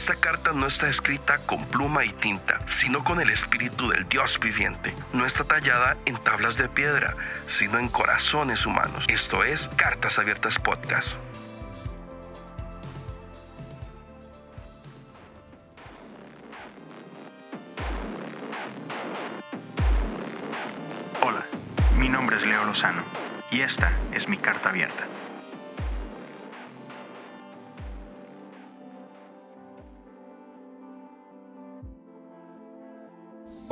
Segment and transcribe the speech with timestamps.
[0.00, 4.40] Esta carta no está escrita con pluma y tinta, sino con el espíritu del Dios
[4.40, 4.94] viviente.
[5.12, 7.14] No está tallada en tablas de piedra,
[7.48, 9.04] sino en corazones humanos.
[9.08, 11.18] Esto es Cartas Abiertas Podcast.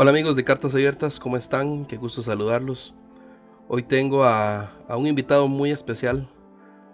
[0.00, 1.84] Hola amigos de Cartas Abiertas, ¿cómo están?
[1.84, 2.94] Qué gusto saludarlos.
[3.66, 6.28] Hoy tengo a, a, un invitado muy especial,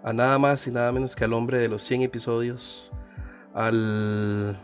[0.03, 2.91] a nada más y nada menos que al hombre de los 100 episodios,
[3.53, 4.59] al,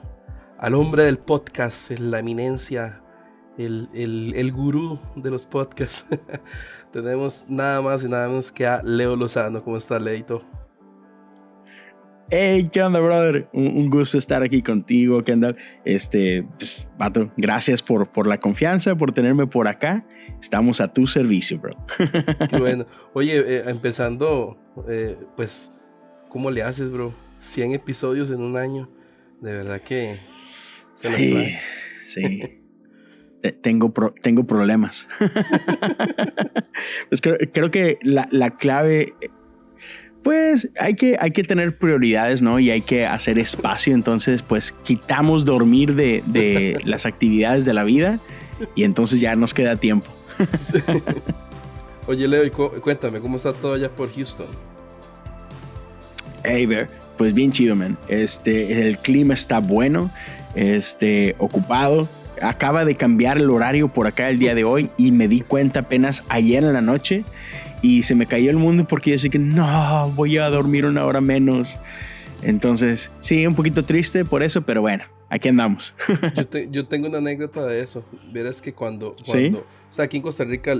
[0.57, 3.03] al hombre del podcast, la eminencia,
[3.59, 6.03] el, el, el gurú de los podcasts.
[6.91, 9.63] Tenemos nada más y nada menos que a Leo Lozano.
[9.63, 10.43] ¿Cómo está, Leito?
[12.33, 13.49] Hey, ¿qué onda, brother?
[13.51, 15.57] Un, gusto estar aquí contigo, Kendall.
[15.83, 20.05] Este, pues, vato, gracias por, por la confianza, por tenerme por acá.
[20.41, 21.75] Estamos a tu servicio, bro.
[22.49, 22.85] Qué bueno.
[23.13, 24.57] Oye, eh, empezando,
[24.87, 25.73] eh, pues,
[26.29, 27.13] ¿cómo le haces, bro?
[27.39, 28.89] 100 episodios en un año.
[29.41, 30.17] De verdad que
[30.95, 31.59] se los trae.
[32.05, 32.61] Sí.
[33.59, 35.09] tengo, tengo problemas.
[37.09, 39.15] pues creo, creo que la, la clave
[40.23, 42.59] pues hay que, hay que tener prioridades, ¿no?
[42.59, 43.93] Y hay que hacer espacio.
[43.93, 48.19] Entonces, pues quitamos dormir de, de las actividades de la vida
[48.75, 50.07] y entonces ya nos queda tiempo.
[52.07, 54.47] Oye, Leo, cuéntame, ¿cómo está todo allá por Houston?
[56.43, 57.97] Hey, Bear, pues bien chido, man.
[58.07, 60.11] Este, el clima está bueno,
[60.55, 62.09] este, ocupado.
[62.41, 65.81] Acaba de cambiar el horario por acá el día de hoy y me di cuenta
[65.81, 67.23] apenas ayer en la noche
[67.81, 71.05] y se me cayó el mundo porque yo sé que no, voy a dormir una
[71.05, 71.77] hora menos.
[72.41, 75.93] Entonces, sí, un poquito triste por eso, pero bueno, aquí andamos.
[76.71, 78.03] yo, tengo una anécdota de eso.
[78.31, 80.75] Verás que cuando, cuando o sea, aquí en Costa Rica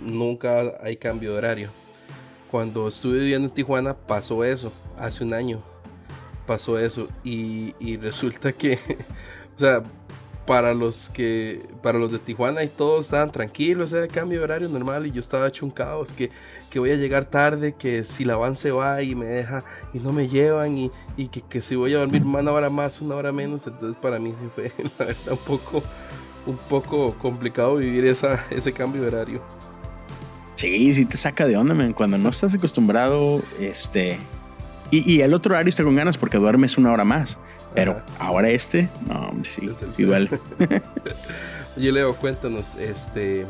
[0.00, 1.70] nunca hay cambio de horario.
[2.50, 5.62] Cuando estuve viviendo en Tijuana pasó eso, hace un año
[6.46, 8.78] pasó eso y, y resulta que,
[9.56, 9.82] o sea,
[10.48, 14.68] para los que para los de Tijuana y todos estaban tranquilos, era cambio de horario
[14.70, 16.30] normal y yo estaba hecho un caos, que,
[16.70, 19.98] que voy a llegar tarde, que si la van se va y me deja y
[19.98, 23.16] no me llevan y, y que, que, si voy a dormir una hora más, una
[23.16, 25.82] hora menos, entonces para mí sí fue la verdad un poco
[26.46, 29.42] un poco complicado vivir esa, ese cambio de horario.
[30.54, 31.92] Sí, sí te saca de onda, man.
[31.92, 34.18] cuando no estás acostumbrado, este
[34.90, 37.36] y, y el otro horario está con ganas porque duermes una hora más.
[37.74, 40.30] Pero ahora este, no, hombre, sí, sí duele.
[41.76, 43.46] Oye, Leo, cuéntanos, este,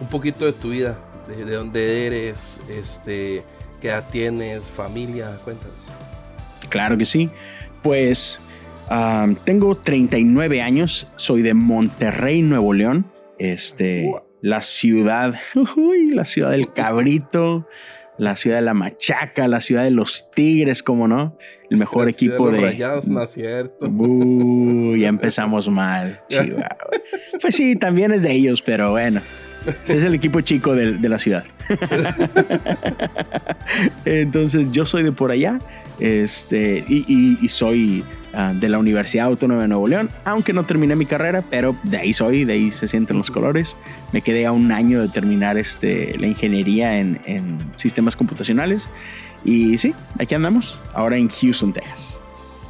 [0.00, 0.98] un poquito de tu vida,
[1.28, 3.42] de, dónde eres, este,
[3.80, 5.88] qué edad tienes, familia, cuéntanos.
[6.68, 7.30] Claro que sí.
[7.82, 8.40] Pues
[9.44, 13.06] tengo 39 años, soy de Monterrey, Nuevo León.
[13.38, 15.34] Este, la ciudad,
[15.76, 17.66] uy, la ciudad del cabrito,
[18.18, 21.36] la ciudad de la Machaca, la ciudad de los Tigres, como no,
[21.70, 22.60] el mejor equipo de.
[22.60, 23.86] Rayados, no es cierto.
[24.96, 26.20] ya empezamos mal.
[27.40, 29.20] pues sí, también es de ellos, pero bueno.
[29.88, 31.44] es el equipo chico de, de la ciudad.
[34.04, 35.58] Entonces, yo soy de por allá.
[35.98, 38.04] Este, y, y soy
[38.38, 41.96] Ah, de la Universidad Autónoma de Nuevo León, aunque no terminé mi carrera, pero de
[41.96, 43.74] ahí soy, de ahí se sienten los colores.
[44.12, 48.90] Me quedé a un año de terminar este, la ingeniería en, sistemas computacionales.
[49.42, 52.20] Y sí, aquí andamos, ahora en Houston, Texas.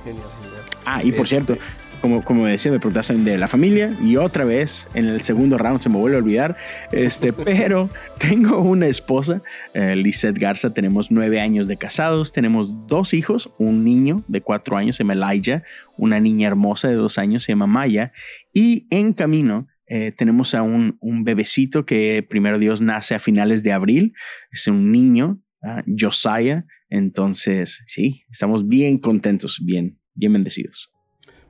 [0.04, 0.62] Genial, genial.
[0.84, 1.58] Ah, y por este, cierto,
[2.00, 5.80] como, como decía, me preguntaste de la familia y otra vez en el segundo round
[5.80, 6.56] se me vuelve a olvidar.
[6.92, 9.42] Este, pero tengo una esposa,
[9.74, 10.02] eh,
[10.34, 15.04] Garza, tenemos nueve años de casados, tenemos dos hijos, un niño de cuatro años se
[15.04, 15.62] llama Elijah,
[15.96, 18.12] una niña hermosa de dos años se llama Maya
[18.52, 23.62] y en camino eh, tenemos a un, un, bebecito que primero Dios nace a finales
[23.62, 24.14] de abril,
[24.50, 30.95] es un niño, uh, Josiah, entonces sí, estamos bien contentos, bien, bien bendecidos.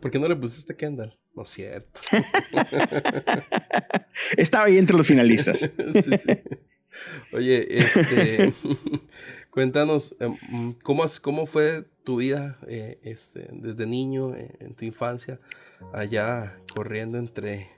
[0.01, 1.19] ¿Por qué no le pusiste Kendall?
[1.35, 2.01] No es cierto.
[4.37, 5.59] Estaba ahí entre los finalistas.
[5.59, 6.41] sí, sí.
[7.33, 8.53] Oye, este,
[9.51, 15.41] cuéntanos, em, ¿cómo, ¿cómo fue tu vida eh, este, desde niño, eh, en tu infancia,
[15.93, 17.71] allá corriendo entre,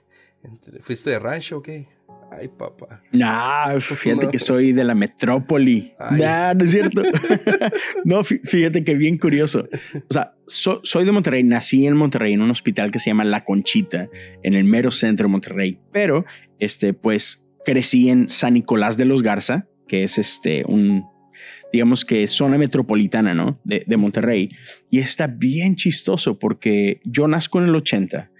[0.43, 0.81] entre...
[0.81, 1.87] ¿Fuiste de rancho o qué?
[2.31, 3.01] Ay, papá.
[3.11, 5.93] No, fíjate que soy de la metrópoli.
[6.11, 7.01] No, no es cierto.
[8.05, 9.67] no, fíjate que bien curioso.
[10.09, 13.43] O sea, soy de Monterrey, nací en Monterrey, en un hospital que se llama La
[13.43, 14.09] Conchita,
[14.43, 15.79] en el mero centro de Monterrey.
[15.91, 16.25] Pero,
[16.59, 21.05] este, pues, crecí en San Nicolás de los Garza, que es este, un,
[21.71, 23.59] digamos que zona metropolitana, ¿no?
[23.63, 24.49] De, de Monterrey.
[24.89, 28.31] Y está bien chistoso porque yo nazco en el 80.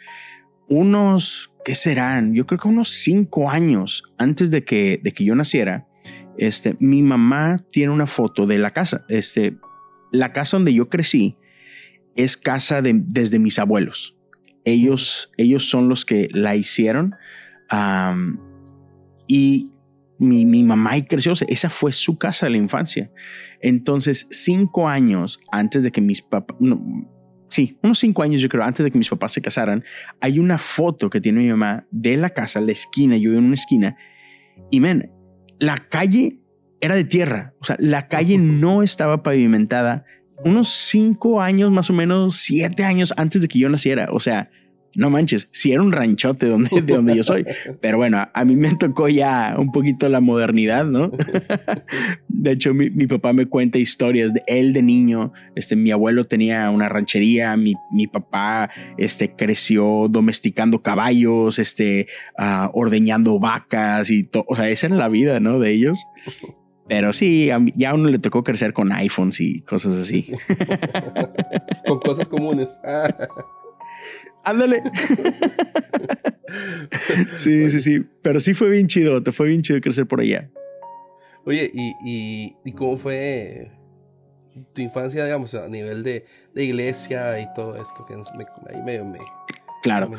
[0.67, 2.33] Unos, ¿qué serán?
[2.33, 5.85] Yo creo que unos cinco años antes de que, de que yo naciera,
[6.35, 9.05] este, mi mamá tiene una foto de la casa.
[9.07, 9.55] Este,
[10.11, 11.37] la casa donde yo crecí
[12.15, 14.17] es casa de, desde mis abuelos.
[14.65, 17.13] Ellos, ellos son los que la hicieron.
[19.27, 19.71] y
[20.17, 23.11] mi, mi, mamá y creció, esa fue su casa de la infancia.
[23.61, 26.57] Entonces, cinco años antes de que mis papás,
[27.49, 29.83] sí, unos cinco años yo creo, antes de que mis papás se casaran,
[30.21, 33.55] hay una foto que tiene mi mamá de la casa, la esquina, yo en una
[33.55, 33.97] esquina,
[34.71, 35.11] y men,
[35.59, 36.39] la calle
[36.81, 40.05] era de tierra, o sea, la calle no estaba pavimentada
[40.45, 44.49] unos cinco años, más o menos siete años antes de que yo naciera, o sea,
[44.95, 47.45] no manches, si era un ranchote donde, de donde yo soy.
[47.81, 51.11] Pero bueno, a, mí me tocó ya un poquito la modernidad, ¿no?
[52.27, 55.33] De hecho, mi, papá me cuenta historias de él de niño.
[55.55, 62.07] Este, mi abuelo tenía una ranchería, mi, mi papá este, creció domesticando caballos, este,
[62.37, 64.45] uh, ordeñando vacas y todo.
[64.47, 65.59] O sea, esa era la vida, ¿no?
[65.59, 66.05] De ellos.
[66.87, 70.31] Pero sí, ya a uno le tocó crecer con iPhones y cosas así.
[71.85, 72.79] con cosas comunes.
[74.49, 74.83] Ándale.
[77.35, 78.05] sí, sí, sí.
[78.21, 79.21] Pero sí fue bien chido.
[79.21, 80.49] Te fue bien chido crecer por allá.
[81.45, 83.71] Oye, ¿y, y, cómo fue
[84.73, 88.05] tu infancia, digamos, a nivel de, de iglesia y todo esto?
[88.05, 89.19] Que ahí medio me.
[89.81, 90.11] Claro.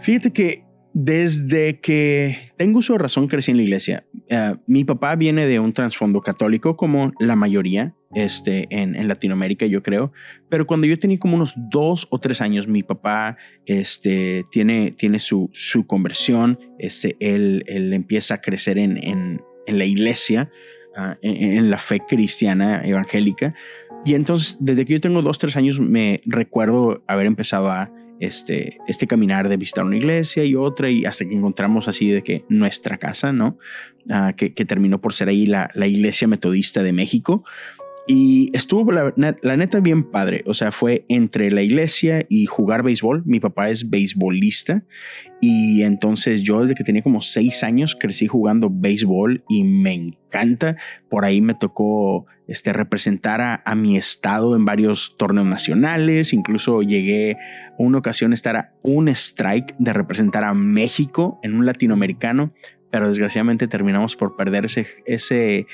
[0.00, 4.04] Fíjate que desde que tengo su razón crecí en la iglesia.
[4.28, 9.66] Eh, mi papá viene de un trasfondo católico como la mayoría este, en, en, Latinoamérica,
[9.66, 10.12] yo creo.
[10.48, 15.18] Pero cuando yo tenía como unos dos o tres años, mi papá este, tiene, tiene
[15.20, 16.58] su, su conversión.
[16.78, 20.50] Este, él, él empieza a crecer en, en, en la iglesia,
[20.96, 23.54] uh, en, la fe cristiana evangélica.
[24.04, 28.78] Y entonces, desde que yo tengo dos, tres años, me recuerdo haber empezado a este,
[28.86, 32.44] este caminar de visitar una iglesia y otra y hasta que encontramos así de que
[32.48, 33.58] nuestra casa, ¿no?
[34.08, 37.44] Ah, que, que, terminó por ser ahí la, la iglesia metodista de México.
[38.06, 40.42] Y estuvo la, la, neta bien padre.
[40.46, 43.22] O sea, fue entre la iglesia y jugar béisbol.
[43.24, 44.82] Mi papá es beisbolista.
[45.40, 50.76] Y entonces yo desde que tenía como seis años crecí jugando béisbol y me encanta.
[51.08, 56.32] Por ahí me tocó este, representar a, mi estado en varios torneos nacionales.
[56.32, 57.36] Incluso llegué
[57.78, 62.52] una ocasión a estar a un strike de representar a México en un latinoamericano
[62.90, 65.68] pero desgraciadamente terminamos por perder ese, ese,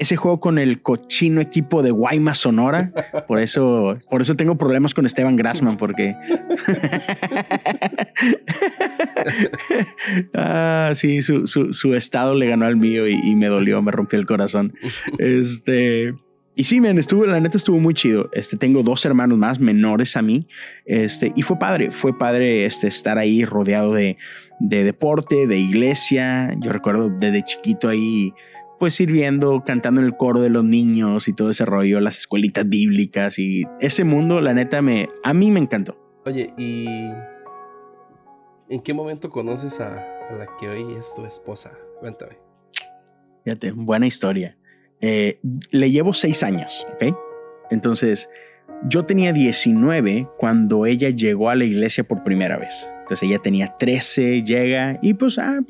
[0.00, 2.90] ese juego con el cochino equipo de Guaymas Sonora.
[3.28, 6.16] Por eso, por eso tengo problemas con Esteban Grassman, porque.
[10.34, 14.24] ah, sí, su, su, estado le ganó al mío y, me dolió, me rompió el
[14.24, 14.72] corazón.
[15.18, 16.14] Este.
[16.56, 18.30] Y sí, men, estuvo, la neta estuvo muy chido.
[18.32, 20.48] Este, tengo dos hermanos más menores a mí.
[20.86, 24.16] Este, y fue padre, fue padre este, estar ahí rodeado de,
[24.60, 26.54] de deporte, de iglesia.
[26.58, 28.32] Yo recuerdo desde chiquito ahí
[28.80, 32.66] pues sirviendo, cantando en el coro de los niños y todo ese rollo, las escuelitas
[32.66, 35.98] bíblicas y ese mundo, la neta, me, a mí me encantó.
[36.24, 36.86] Oye, ¿y
[38.70, 39.96] en qué momento conoces a,
[40.34, 41.72] la que hoy es tu esposa?
[42.00, 42.38] Cuéntame.
[43.44, 44.56] Fíjate, buena historia.
[45.02, 45.40] Eh,
[45.70, 47.14] le llevo seis años, ¿ok?
[47.70, 48.30] Entonces,
[48.88, 52.90] yo tenía 19 cuando ella llegó a la iglesia por primera vez.
[53.00, 55.60] Entonces ella tenía 13, llega y pues, ah,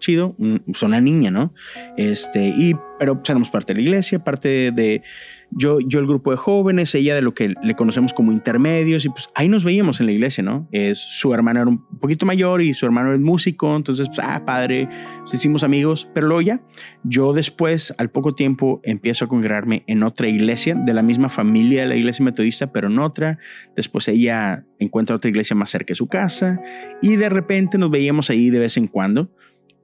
[0.00, 0.34] chido,
[0.74, 1.54] son una niña, ¿no?
[1.96, 5.02] Este, y, pero éramos parte de la iglesia, parte de
[5.50, 9.08] yo, yo el grupo de jóvenes, ella de lo que le conocemos como intermedios, y
[9.08, 10.68] pues ahí nos veíamos en la iglesia, ¿no?
[10.70, 14.44] Es, su hermano era un poquito mayor y su hermano es músico, entonces, pues, ah,
[14.44, 14.88] padre,
[15.20, 16.62] nos hicimos amigos, pero luego ya,
[17.02, 21.82] yo después, al poco tiempo, empiezo a congregarme en otra iglesia, de la misma familia
[21.82, 23.38] de la iglesia metodista, pero en otra,
[23.74, 26.60] después ella encuentra otra iglesia más cerca de su casa,
[27.02, 29.32] y de repente nos veíamos ahí de vez en cuando,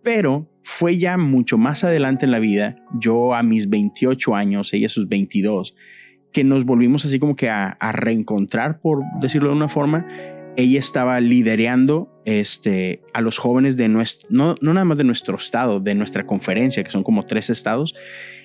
[0.06, 4.86] pero fue ya mucho más adelante en la vida, yo a mis 28 años, ella
[4.86, 5.74] a sus 22,
[6.32, 10.06] que nos volvimos así como que a, reencontrar, por decirlo de una forma.
[10.56, 15.38] Ella estaba liderando este, a los jóvenes de nuestro, no, no nada más de nuestro
[15.38, 17.92] estado, de nuestra conferencia, que son como tres estados,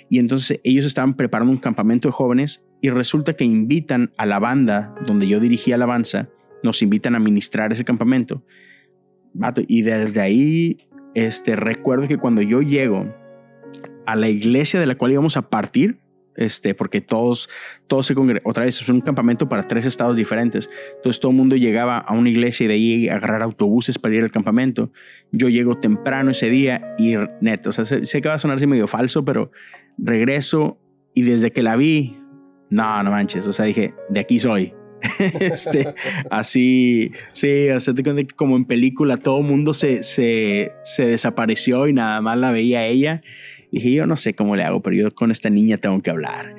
[0.10, 4.39] y entonces ellos estaban preparando un campamento de jóvenes y resulta que invitan a la
[4.39, 6.27] banda donde yo dirigía alabanza,
[6.63, 8.44] nos invitan a ministrar ese campamento.
[9.68, 10.77] Y desde ahí
[11.13, 13.13] este, recuerdo que cuando yo llego
[14.06, 16.00] a la iglesia de la cual íbamos a partir,
[16.36, 17.50] este, porque todos,
[17.88, 21.38] todos se congregan, otra vez es un campamento para tres estados diferentes, entonces todo el
[21.38, 24.91] mundo llegaba a una iglesia y de ahí agarrar autobuses para ir al campamento.
[25.32, 28.88] Yo llego temprano ese día y neto, o sea, sé, que va a sonar medio
[28.88, 29.51] falso, pero
[29.98, 30.80] regreso
[31.13, 32.18] y desde que la vi,
[32.70, 34.74] no, no manches, o sea, dije, de aquí soy.
[35.39, 35.93] este,
[36.29, 37.67] así, sí,
[38.36, 43.22] como en película, todo mundo se, se, se desapareció y nada más la veía ella.
[43.72, 46.53] Dije, yo no sé cómo le hago, pero yo con esta niña tengo que hablar.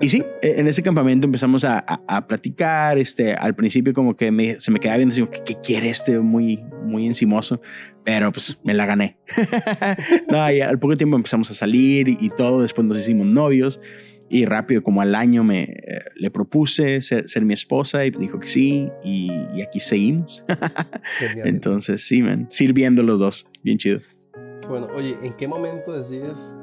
[0.00, 2.98] Y sí, e, en ese campamento empezamos a, a, platicar.
[2.98, 6.62] Este, al principio como que me, se me quedaba viendo, ¿qué, ¿qué, quiere este muy,
[6.84, 7.62] muy encimoso?
[8.04, 9.16] Pero pues me la gané.
[10.30, 12.60] no, y al poco tiempo empezamos a salir y, todo.
[12.60, 13.80] Después nos hicimos novios.
[14.32, 15.74] Y rápido, como al año, me eh,
[16.14, 18.88] le propuse ser, ser, mi esposa y dijo que sí.
[19.02, 20.44] Y, y aquí seguimos.
[21.44, 23.48] Entonces, sí, man, sirviendo los dos.
[23.64, 24.00] Bien chido.
[24.68, 26.54] Bueno, oye, ¿en qué momento decides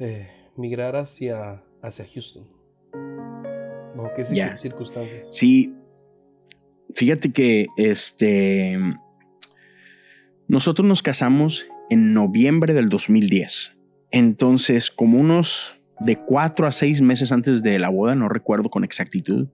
[0.00, 2.48] eh, migrar hacia, hacia Houston?
[3.96, 4.24] ¿Bajo qué
[4.56, 5.28] circunstancias?
[5.32, 5.72] Sí,
[6.96, 8.76] fíjate que este,
[10.48, 13.78] nosotros nos casamos en noviembre del 2010.
[14.10, 18.84] Entonces, como unos de cuatro a seis meses antes de la boda, no recuerdo con
[18.84, 19.48] exactitud,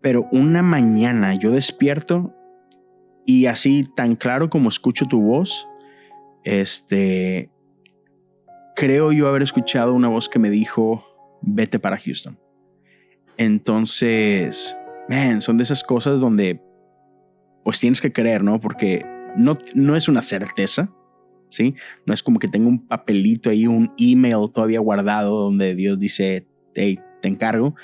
[0.00, 2.34] pero una mañana yo despierto
[3.26, 5.68] y así tan claro como escucho tu voz,
[6.44, 7.50] este,
[8.74, 11.04] creo yo haber escuchado una voz que me dijo,
[11.42, 12.38] vete para Houston.
[13.36, 14.76] Entonces,
[15.08, 16.62] man, son de esas cosas donde
[17.64, 18.60] pues tienes que creer, ¿no?
[18.60, 19.04] Porque
[19.36, 20.90] no, no es una certeza,
[22.06, 26.46] No es como que tengo un papelito ahí, un email todavía guardado donde Dios dice,
[26.74, 27.74] hey, te encargo,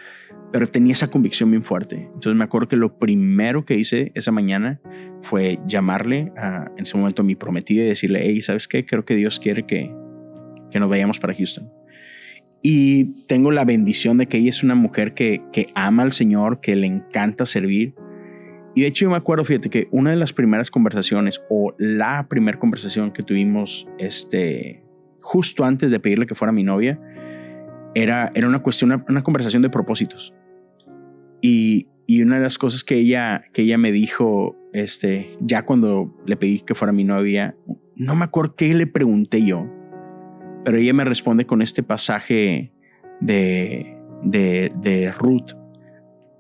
[0.53, 1.97] pero tenía esa convicción bien fuerte.
[1.97, 4.81] Entonces me acuerdo que lo primero que hice esa mañana
[5.21, 6.33] fue llamarle
[6.77, 8.85] en ese momento a mi prometida y decirle, hey, ¿sabes qué?
[8.87, 9.93] Creo que Dios quiere que,
[10.71, 11.69] que nos vayamos para Houston.
[12.63, 16.61] Y tengo la bendición de que ella es una mujer que, que ama al Señor,
[16.61, 17.95] que le encanta servir.
[18.75, 22.27] Y de hecho yo me acuerdo, fíjate, que una de las primeras conversaciones o la
[22.29, 24.85] primera conversación que tuvimos este,
[25.21, 27.01] justo antes de pedirle que fuera mi novia,
[27.95, 30.35] era, era una cuestión, una conversación de propósitos.
[31.41, 31.89] Y,
[32.23, 36.61] una de las cosas que ella, que ella me dijo, este, ya cuando le pedí
[36.61, 37.57] que fuera mi novia,
[37.97, 39.67] no me acuerdo qué le pregunté yo,
[40.65, 42.73] pero ella me responde con este pasaje
[43.21, 45.53] de, de, Ruth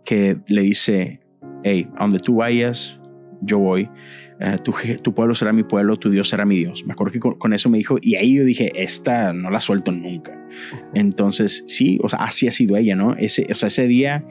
[0.05, 1.21] que le dice,
[1.65, 3.01] hey, a donde tú vayas,
[3.41, 3.91] yo voy.
[4.41, 6.85] Eh, tu, pueblo será mi pueblo, tu Dios será mi Dios.
[6.87, 9.91] Me acuerdo que con, eso me dijo, y ahí yo dije, esta no la suelto
[9.91, 10.39] nunca.
[10.95, 13.17] Entonces, sí, o sea, así ha sido ella, ¿no?
[13.17, 14.25] Ese, o sea, ese día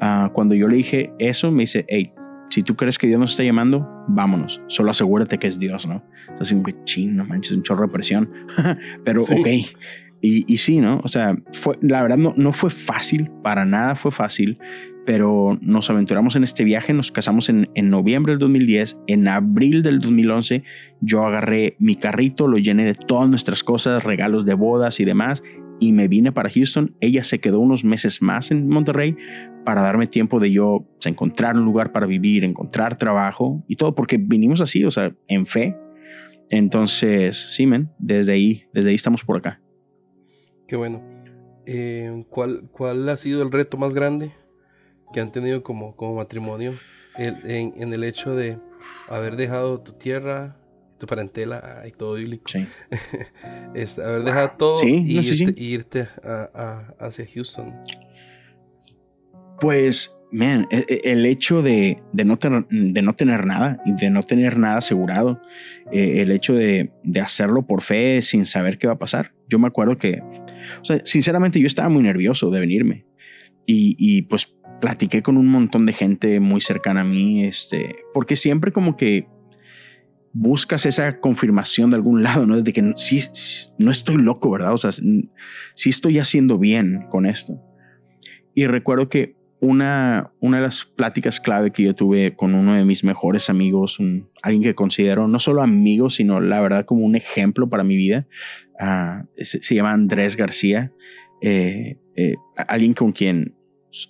[0.00, 2.10] Ah, cuando yo le dije eso, me dice, hey,
[2.48, 4.60] si tú crees que Dios nos está llamando, vámonos.
[4.66, 6.02] Solo asegúrate que es Dios, ¿no?
[6.28, 8.28] Entonces, como que ching, no manches, un chorro de presión.
[9.04, 9.46] Pero, ok.
[10.22, 11.00] Y, y, sí, ¿no?
[11.04, 14.58] O sea, fue, la verdad no, no fue fácil, para nada fue fácil,
[15.10, 19.82] pero nos aventuramos en este viaje, nos casamos en, en noviembre del 2010, en abril
[19.82, 20.62] del 2011
[21.00, 25.42] yo agarré mi carrito, lo llené de todas nuestras cosas, regalos de bodas y demás,
[25.80, 26.94] y me vine para Houston.
[27.00, 29.16] Ella se quedó unos meses más en Monterrey
[29.64, 34.16] para darme tiempo de yo encontrar un lugar para vivir, encontrar trabajo y todo, porque
[34.16, 35.76] vinimos así, o sea, en fe.
[36.50, 39.60] Entonces, sí, men, desde ahí, desde ahí estamos por acá.
[40.68, 41.02] Qué bueno.
[41.66, 44.30] Eh, ¿cuál, ¿Cuál ha sido el reto más grande
[45.12, 46.74] que han tenido como, como matrimonio
[47.16, 48.58] en, en el hecho de
[49.08, 50.56] haber dejado tu tierra,
[51.00, 52.44] tu parentela y todo bíblico.
[52.46, 52.66] Sí.
[53.74, 55.18] es haber dejado todo y
[55.58, 56.08] irte,
[56.98, 57.74] hacia Houston.
[59.60, 64.10] Pues, man, e, e, el hecho de, no tener, de no tener nada y de
[64.10, 65.42] no tener nada asegurado,
[65.92, 69.32] eh, el hecho de, hacerlo por fe sin saber qué va a pasar.
[69.48, 70.22] Yo me acuerdo que,
[70.80, 73.06] o sea, sinceramente yo estaba muy nervioso de venirme
[73.66, 78.36] y, y pues platiqué con un montón de gente muy cercana a mí, este, porque
[78.36, 79.28] siempre como que
[80.32, 82.60] buscas esa confirmación de algún lado, ¿no?
[82.60, 83.20] De que sí,
[83.78, 84.72] no estoy loco, ¿verdad?
[84.72, 87.60] O sea, sí estoy haciendo bien con esto.
[88.54, 92.84] Y recuerdo que una, una de las pláticas clave que yo tuve con uno de
[92.84, 93.98] mis mejores amigos,
[94.42, 98.26] alguien que considero no solo amigo, sino la verdad como un ejemplo para mi vida,
[98.78, 100.92] ah, se, llama Andrés García,
[101.42, 103.54] eh, eh, alguien con quien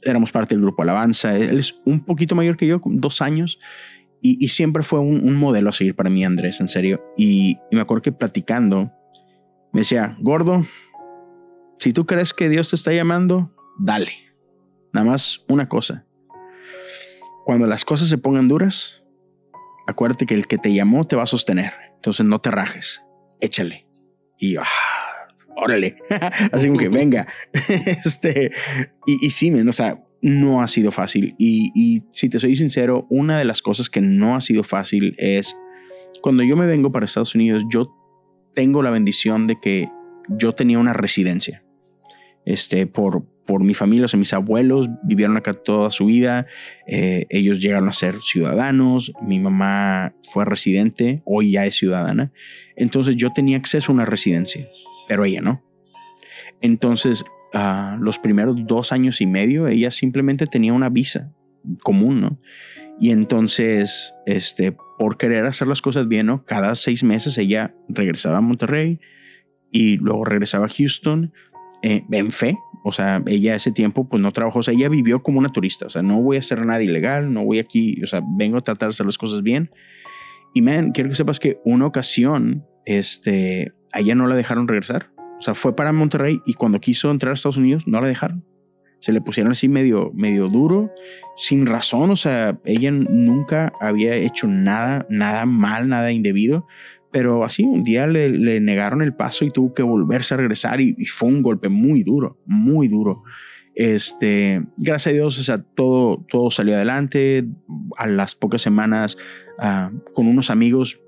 [0.03, 1.37] éramos parte del grupo Alabanza.
[1.37, 3.59] Él es un poquito mayor que yo, dos años,
[4.23, 7.03] y, siempre fue un, modelo a seguir para mí, Andrés, en serio.
[7.17, 8.93] Y, me acuerdo que platicando,
[9.73, 10.63] me decía, gordo,
[11.79, 14.13] si tú crees que Dios te está llamando, dale.
[14.93, 16.07] Nada más una cosa.
[17.47, 19.03] Cuando las cosas se pongan duras,
[19.87, 21.73] acuérdate que el que te llamó te va a sostener.
[21.95, 23.03] Entonces no te rajes,
[23.41, 23.87] échale.
[24.37, 24.65] Y ah,
[25.61, 25.97] órale.
[26.53, 27.27] Así como que venga.
[28.05, 28.51] este,
[29.07, 29.51] y, y sí,
[30.23, 31.35] no ha sido fácil.
[31.39, 35.57] Y, si te soy sincero, una de las cosas que no ha sido fácil es
[36.23, 37.95] cuando yo me vengo para Estados Unidos, yo
[38.55, 39.89] tengo la bendición de que
[40.29, 41.65] yo tenía una residencia.
[42.47, 46.47] este, por, por mi familia, o sea, mis abuelos vivieron acá toda su vida,
[46.87, 52.33] eh, ellos llegaron a ser ciudadanos, mi mamá fue residente, hoy ya es ciudadana,
[52.77, 54.69] entonces yo tenía acceso a una residencia,
[55.11, 55.61] pero ella no.
[56.61, 61.33] Entonces, uh, los primeros dos años y medio, ella simplemente tenía una visa
[61.83, 62.39] común, ¿no?
[63.01, 66.45] Y entonces, este, por querer hacer las cosas bien, ¿no?
[66.45, 69.01] Cada seis meses ella regresaba a Monterrey
[69.73, 71.33] y luego regresaba a Houston
[71.83, 72.57] eh, en fe.
[72.85, 75.87] O sea, ella ese tiempo pues no trabajó, o sea, ella vivió como una turista,
[75.87, 78.61] o sea, no voy a hacer nada ilegal, no voy aquí, o sea, vengo a
[78.61, 79.71] tratar de hacer las cosas bien.
[80.55, 85.11] Y man, quiero que sepas que una ocasión, este, a ella no la dejaron regresar.
[85.39, 88.45] O sea, fue para Monterrey y cuando quiso entrar a Estados Unidos no la dejaron.
[89.01, 90.93] Se le pusieron así medio, medio duro,
[91.35, 92.11] sin razón.
[92.11, 96.67] O sea, ella nunca había hecho nada, nada mal, nada indebido.
[97.11, 100.95] Pero así un día le, negaron el paso y tuvo que volverse a regresar y,
[101.07, 103.25] fue un golpe muy duro, muy duro.
[103.75, 107.47] Este, gracias a Dios, o sea, todo, todo salió adelante.
[107.97, 109.17] A las pocas semanas,
[109.59, 111.01] ah, con unos amigos,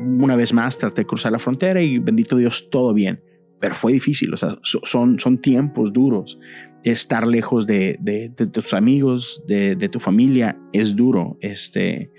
[0.00, 3.22] una vez más traté de cruzar la frontera y bendito Dios, todo bien.
[3.60, 6.38] Pero fue difícil, o sea, son, son tiempos duros.
[6.84, 11.38] Estar lejos de, de, tus amigos, de, de, tu familia, es duro.
[11.40, 12.12] Este,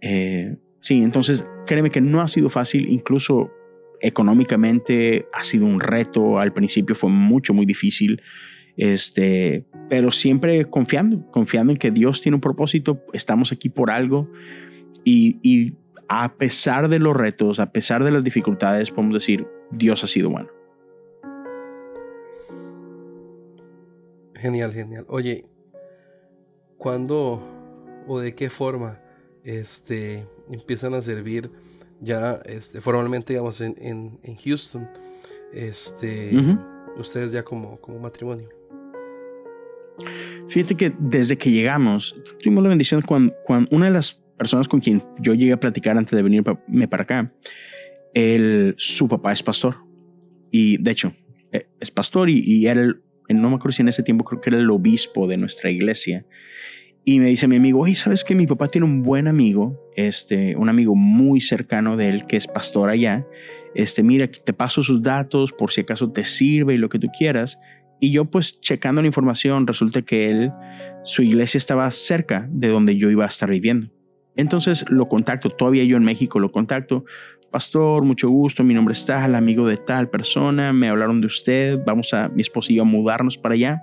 [0.00, 3.52] eh, Sí, entonces créeme que no ha sido fácil, incluso
[4.00, 8.20] económicamente ha sido un reto, al principio fue mucho, muy difícil,
[8.76, 14.28] este, pero siempre confiando, confiando en que Dios tiene un propósito, estamos aquí por algo
[15.04, 15.74] y, y
[16.08, 20.30] a pesar de los retos, a pesar de las dificultades, podemos decir, Dios ha sido
[20.30, 20.48] bueno.
[24.34, 25.04] Genial, genial.
[25.08, 25.46] Oye,
[26.76, 27.42] ¿cuándo
[28.06, 29.00] o de qué forma
[29.44, 31.50] este, empiezan a servir
[32.00, 33.76] ya este, formalmente, digamos, en,
[34.22, 34.88] en, Houston,
[35.52, 36.32] este,
[36.98, 38.48] ustedes ya como, como matrimonio.
[40.48, 44.80] Fíjate que desde que llegamos, tuvimos la bendición cuando, cuando, una de las personas con
[44.80, 47.32] quien yo llegué a platicar antes de venirme para acá,
[48.14, 49.76] él, su papá es pastor.
[50.50, 51.12] Y de hecho,
[51.52, 54.40] e, es pastor y, y era el, no me acuerdo si en ese tiempo creo
[54.40, 56.26] que era el obispo de nuestra iglesia.
[57.04, 60.54] Y me dice mi amigo, oye, ¿sabes que mi papá tiene un buen amigo, este,
[60.56, 63.26] un amigo muy cercano de él que es pastor allá?
[63.74, 67.08] Este, mira, te paso sus datos por si acaso te sirve y lo que tú
[67.08, 67.58] quieras.
[67.98, 70.52] Y yo pues checando la información, resulta que él,
[71.02, 73.88] su iglesia estaba cerca de donde yo iba a estar viviendo.
[74.36, 77.04] Entonces lo contacto, todavía yo en México lo contacto.
[77.50, 81.78] Pastor, mucho gusto, mi nombre es tal, amigo de tal persona, me hablaron de usted,
[81.84, 83.82] vamos a mi esposo y yo a mudarnos para allá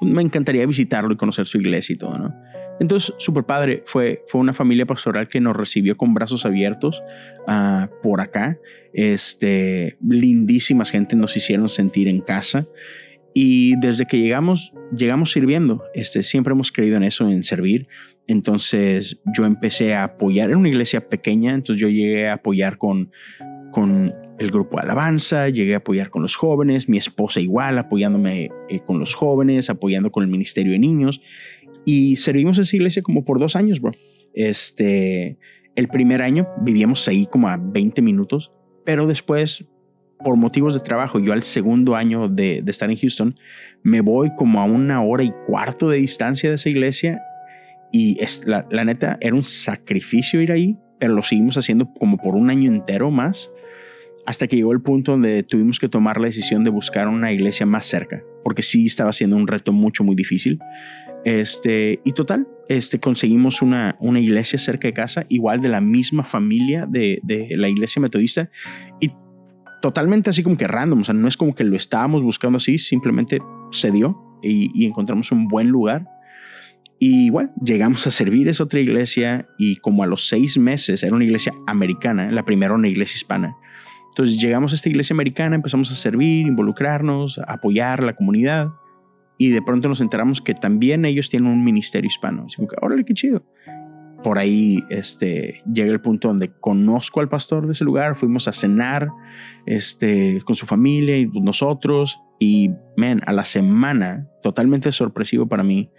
[0.00, 2.34] me encantaría visitarlo y conocer su iglesia y todo, ¿no?
[2.80, 7.02] Entonces, super padre, fue, fue una familia pastoral que nos recibió con brazos abiertos
[7.46, 8.58] uh, por acá.
[8.94, 12.66] Este, lindísimas gente nos hicieron sentir en casa.
[13.34, 15.84] Y desde que llegamos, llegamos sirviendo.
[15.92, 17.86] Este, siempre hemos creído en eso, en servir.
[18.30, 23.10] Entonces yo empecé a apoyar en una iglesia pequeña, entonces yo llegué a apoyar con,
[23.72, 28.50] con el grupo de alabanza, llegué a apoyar con los jóvenes, mi esposa igual, apoyándome
[28.68, 31.20] eh, con los jóvenes, apoyando con el ministerio de niños.
[31.84, 33.90] Y servimos esa iglesia como por dos años, bro.
[34.32, 35.36] Este,
[35.74, 38.52] el primer año vivíamos ahí como a 20 minutos,
[38.84, 39.66] pero después,
[40.24, 43.34] por motivos de trabajo, yo al segundo año de, de estar en Houston,
[43.82, 47.20] me voy como a una hora y cuarto de distancia de esa iglesia.
[47.92, 52.18] Y es, la, la neta, era un sacrificio ir ahí, pero lo seguimos haciendo como
[52.18, 53.50] por un año entero más
[54.26, 57.66] hasta que llegó el punto donde tuvimos que tomar la decisión de buscar una iglesia
[57.66, 60.58] más cerca, porque sí estaba siendo un reto mucho, muy difícil.
[61.24, 66.22] Este, y total, este, conseguimos una, una iglesia cerca de casa, igual de la misma
[66.22, 68.50] familia de, de la iglesia metodista,
[69.00, 69.10] y
[69.82, 72.78] totalmente así como que random, o sea, no es como que lo estábamos buscando así,
[72.78, 76.06] simplemente se dio y, y encontramos un buen lugar.
[77.02, 81.16] Y igual, llegamos a servir esa otra iglesia y como a los seis meses, era
[81.16, 83.56] una iglesia americana, la primera una iglesia hispana,
[84.10, 88.68] entonces llegamos a esta iglesia americana, empezamos a servir, involucrarnos, apoyar la comunidad
[89.38, 92.44] y de pronto nos enteramos que también ellos tienen un ministerio hispano.
[92.46, 93.44] Así que, órale, qué chido.
[94.22, 98.52] Por ahí este, llega el punto donde conozco al pastor de ese lugar, fuimos a
[98.52, 99.08] cenar
[99.64, 105.90] este, con su familia y nosotros y, man, a la semana, totalmente sorpresivo para mí,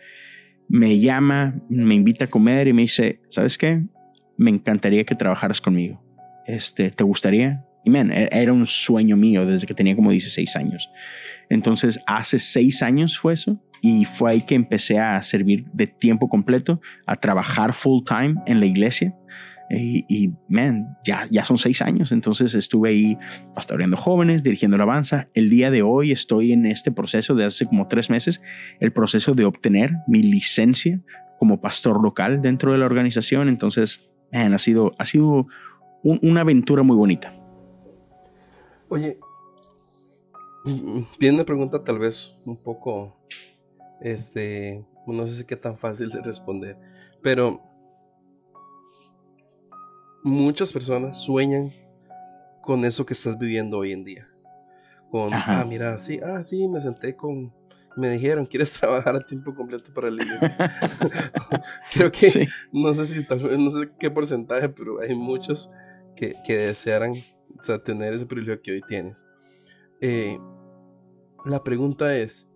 [0.72, 3.84] me llama, me invita a comer y me dice, ¿sabes qué?
[4.38, 6.02] Me encantaría que trabajaras conmigo.
[6.48, 7.66] Este, ¿Te gustaría?
[7.84, 10.90] Y man, e-, era un sueño mío desde que tenía como 16 años.
[11.50, 13.62] Entonces, hace seis años fue eso.
[13.82, 18.62] Y fue ahí que empecé a servir de tiempo completo, a trabajar full time en
[18.62, 19.14] la iglesia.
[19.74, 22.12] Y, man, ya, ya son seis años.
[22.12, 23.18] Entonces estuve ahí
[23.56, 25.28] pastoreando jóvenes, dirigiendo la avanza.
[25.34, 28.42] El día de hoy estoy en este proceso de hace como tres meses,
[28.80, 31.02] el proceso de obtener mi licencia
[31.40, 33.48] como pastor local dentro de la organización.
[33.48, 35.48] Entonces, man, ha sido, ha sido
[36.04, 37.34] una aventura muy bonita.
[38.90, 39.18] Oye,
[41.20, 43.18] viene una pregunta tal vez un poco,
[44.02, 46.78] este, no sé si qué tan fácil de responder,
[47.22, 47.71] pero
[50.24, 51.72] muchas personas sueñan
[52.62, 54.28] con eso que estás viviendo hoy en día.
[55.10, 57.54] Con, ah, mira, sí, ah, sí, me senté con,
[57.98, 60.56] me dijeron, ¿quieres trabajar a tiempo completo para la iglesia?
[61.94, 63.26] Creo que, no sé si,
[63.58, 65.70] no sé qué porcentaje, pero hay muchos
[66.16, 67.14] que, que desearan
[67.84, 69.26] tener ese privilegio que hoy tienes.
[70.00, 70.40] Eh,
[71.46, 72.48] la pregunta es,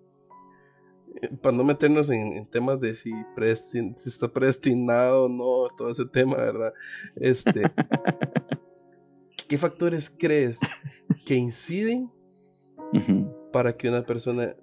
[1.41, 6.35] para no meternos en, temas de si, si está predestinado o no, todo ese tema,
[6.35, 6.73] ¿verdad?
[7.15, 7.63] Este,
[9.47, 10.59] ¿Qué factores crees
[11.25, 12.11] que inciden
[13.51, 14.55] para que una persona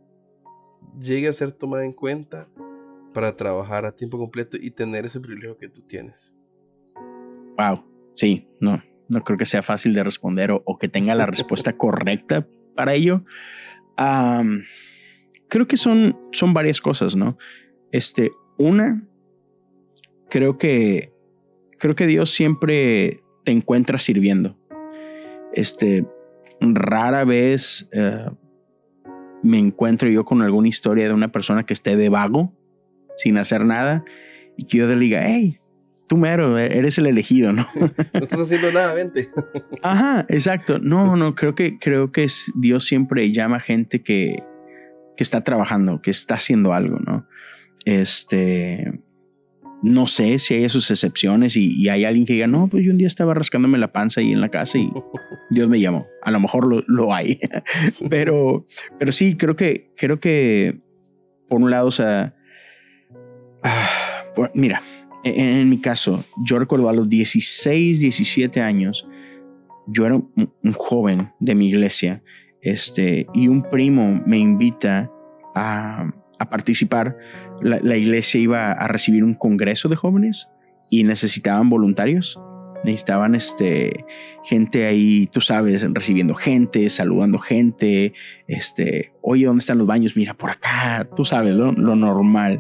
[0.98, 2.48] llegue a ser tomada en cuenta
[3.12, 6.34] para trabajar a tiempo completo y tener ese privilegio que tú tienes?
[7.56, 11.76] Wow, sí, no, no creo que sea fácil de responder o, que tenga la respuesta
[11.76, 13.24] correcta para ello.
[15.52, 17.36] Creo que son, son varias cosas, ¿no?
[17.90, 19.06] Este, una,
[20.30, 21.12] creo que,
[21.78, 24.56] creo que Dios siempre te encuentra sirviendo.
[25.52, 26.06] Este,
[26.58, 28.30] rara vez eh,
[29.42, 32.54] me encuentro yo con alguna historia de una persona que esté de vago,
[33.18, 34.06] sin hacer nada,
[34.56, 35.58] y que yo le diga, hey,
[36.08, 37.66] tú mero, eres el elegido, ¿no?
[38.14, 39.28] No estás haciendo nada, vente.
[39.82, 40.78] Ajá, exacto.
[40.78, 44.42] No, no, creo que, creo que Dios siempre llama gente que,
[45.16, 47.26] que está trabajando, que está haciendo algo, ¿no?
[47.84, 49.00] Este,
[49.82, 52.98] no sé si hay sus excepciones y, hay alguien que diga, no, pues yo un
[52.98, 54.90] día estaba rascándome la panza ahí en la casa y
[55.50, 56.06] Dios me llamó.
[56.22, 57.40] A lo mejor lo, lo hay,
[58.08, 58.64] pero,
[58.98, 60.80] pero sí, creo que, creo que,
[61.48, 62.34] por un lado, o sea,
[63.64, 63.88] ah,
[64.54, 64.82] mira,
[65.24, 69.06] en, mi caso, yo recuerdo a los 16, 17 años,
[69.86, 72.22] yo era un, joven de mi iglesia,
[72.62, 75.10] este, y un primo me invita
[75.54, 77.16] a, a participar.
[77.60, 80.48] La, la, iglesia iba a recibir un congreso de jóvenes
[80.90, 82.40] y necesitaban voluntarios.
[82.84, 84.04] Necesitaban este,
[84.42, 88.12] gente ahí, tú sabes, recibiendo gente, saludando gente.
[88.48, 90.16] Este, oye, ¿dónde están los baños?
[90.16, 92.58] Mira, por acá, tú sabes, lo, lo normal.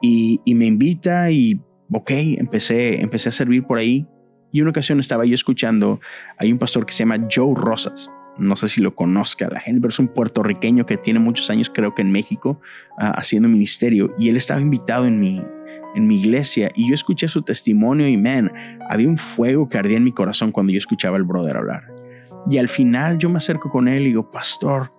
[0.00, 1.60] Y, y me invita y
[1.92, 4.06] ok, empecé, empecé a servir por ahí.
[4.50, 6.00] Y una ocasión estaba yo escuchando,
[6.38, 8.10] hay un pastor que se llama Joe Rosas.
[8.38, 11.70] No sé si lo conozca la gente, pero es un puertorriqueño que tiene muchos años,
[11.72, 12.60] creo que en México,
[12.98, 14.12] ah, haciendo ministerio.
[14.18, 15.40] Y él estaba invitado en mi,
[15.94, 18.50] en mi iglesia y yo escuché su testimonio y, man,
[18.88, 21.94] había un fuego que ardía en mi corazón cuando yo escuchaba al brother hablar.
[22.48, 24.92] Y al final yo me acerco con él y digo, pastor,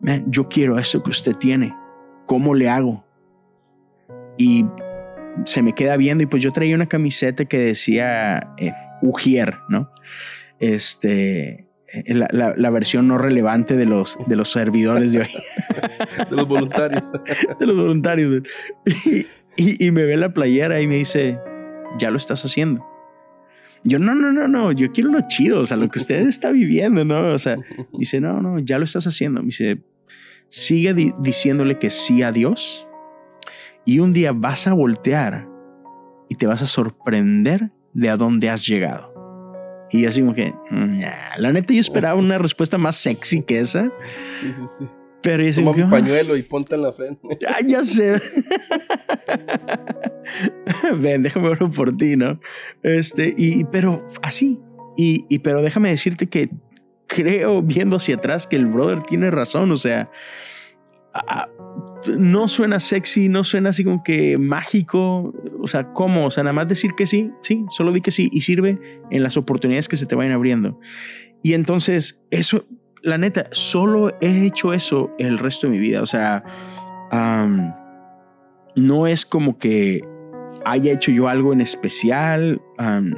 [0.00, 1.74] man, yo quiero eso que usted tiene.
[2.26, 3.04] ¿Cómo le hago?
[4.36, 4.64] Y
[5.44, 9.90] se me queda viendo y pues yo traía una camiseta que decía eh, Ujier, ¿no?
[10.58, 15.28] Este, eh, la, la, versión no relevante de los, de los servidores de hoy.
[16.30, 17.12] de los voluntarios.
[17.58, 18.42] de los voluntarios.
[19.56, 21.38] Y, y, me ve la playera y me dice,
[21.98, 22.86] ya lo estás haciendo.
[23.84, 26.50] Yo, no, no, no, no, yo quiero lo chido, o sea, lo que usted está
[26.50, 27.20] viviendo, ¿no?
[27.20, 27.56] O sea,
[27.92, 29.40] dice, no, no, ya lo estás haciendo.
[29.40, 29.82] Me dice,
[30.48, 32.86] sigue diciéndole que sí a Dios
[33.84, 35.48] y un día vas a voltear
[36.28, 39.17] y te vas a sorprender de a dónde has llegado.
[39.90, 40.54] Y así como que,
[41.38, 43.90] la neta yo esperaba una respuesta más sexy que esa.
[44.40, 44.88] Sí, sí, sí.
[45.22, 47.20] Pero es Toma un pañuelo y ponte en la frente.
[47.48, 48.20] Ah, ya sé.
[51.00, 52.38] Ven, déjame verlo por ti, ¿no?
[52.82, 54.60] Este, y, pero así.
[54.96, 56.50] Y, y, pero déjame decirte que
[57.06, 59.72] creo, viendo hacia atrás, que el brother tiene razón.
[59.72, 60.10] O sea,
[62.06, 65.34] no suena sexy, no suena así como que mágico.
[65.60, 66.26] O sea, ¿cómo?
[66.26, 68.78] O sea, nada más decir que sí, sí, solo di que sí y sirve
[69.10, 70.78] en las oportunidades que se te vayan abriendo.
[71.42, 72.66] Y entonces, eso,
[73.02, 76.02] la neta, solo he hecho eso el resto de mi vida.
[76.02, 76.44] O sea,
[78.74, 80.02] no es como que
[80.64, 82.60] haya hecho yo algo en especial.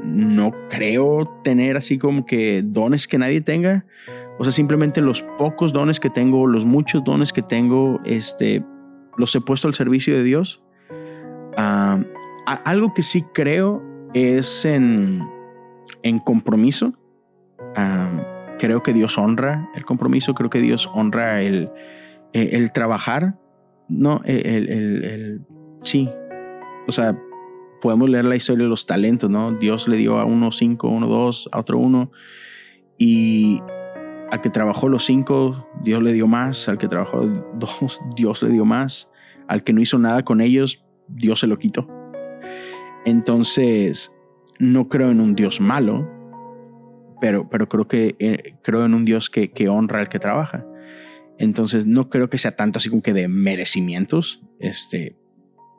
[0.05, 3.85] no creo tener así como que dones que nadie tenga.
[4.41, 8.65] O sea, simplemente los pocos dones que tengo, los muchos dones que tengo, este,
[9.19, 10.63] los he puesto al servicio de Dios.
[11.59, 12.03] Ah,
[12.65, 13.83] algo que sí creo
[14.15, 15.29] es en,
[16.03, 16.95] en compromiso.
[17.77, 21.71] Ah, creo que Dios honra el compromiso, creo que Dios honra el,
[22.33, 23.39] el, trabajar.
[23.91, 25.43] No, el, el,
[25.83, 26.09] sí.
[26.89, 27.15] O sea,
[27.83, 29.53] podemos leer la historia de los talentos, ¿no?
[29.53, 32.11] Dios le dio a uno cinco, uno dos, a otro uno.
[32.99, 33.61] Y
[34.31, 36.69] al que trabajó los cinco, Dios le dio más.
[36.69, 39.11] Al que trabajó dos, Dios le dio más.
[39.49, 41.89] Al que no hizo nada con ellos, Dios se lo quitó.
[43.05, 44.17] Entonces,
[44.59, 46.09] no creo en un Dios malo,
[47.21, 50.67] pero, pero creo, que, eh, creo en un Dios que, que honra al que trabaja.
[51.39, 55.15] Entonces, no creo que sea tanto así como que de merecimientos, este,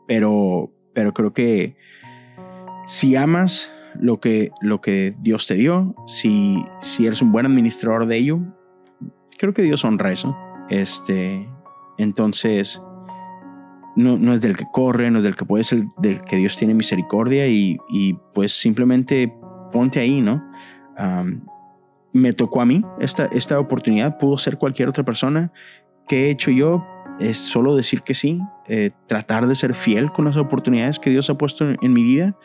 [0.08, 1.78] pero, pero creo que
[2.86, 8.06] si amas lo que, lo que Dios te dio, si, si eres un buen administrador
[8.06, 8.40] de ello,
[9.38, 10.36] creo que Dios honra eso.
[10.70, 11.48] Este,
[11.98, 12.82] entonces,
[13.96, 16.58] no, no, es del que corre, no es del que puede ser, del que Dios
[16.58, 19.34] tiene misericordia y, y pues simplemente
[19.72, 20.44] ponte ahí, ¿no?
[22.14, 25.52] me tocó a mí esta, esta oportunidad, pudo ser cualquier otra persona.
[26.08, 26.86] ¿Qué he hecho yo?
[27.20, 31.30] Es solo decir que sí, eh, tratar de ser fiel con las oportunidades que Dios
[31.30, 32.36] ha puesto en, mi vida.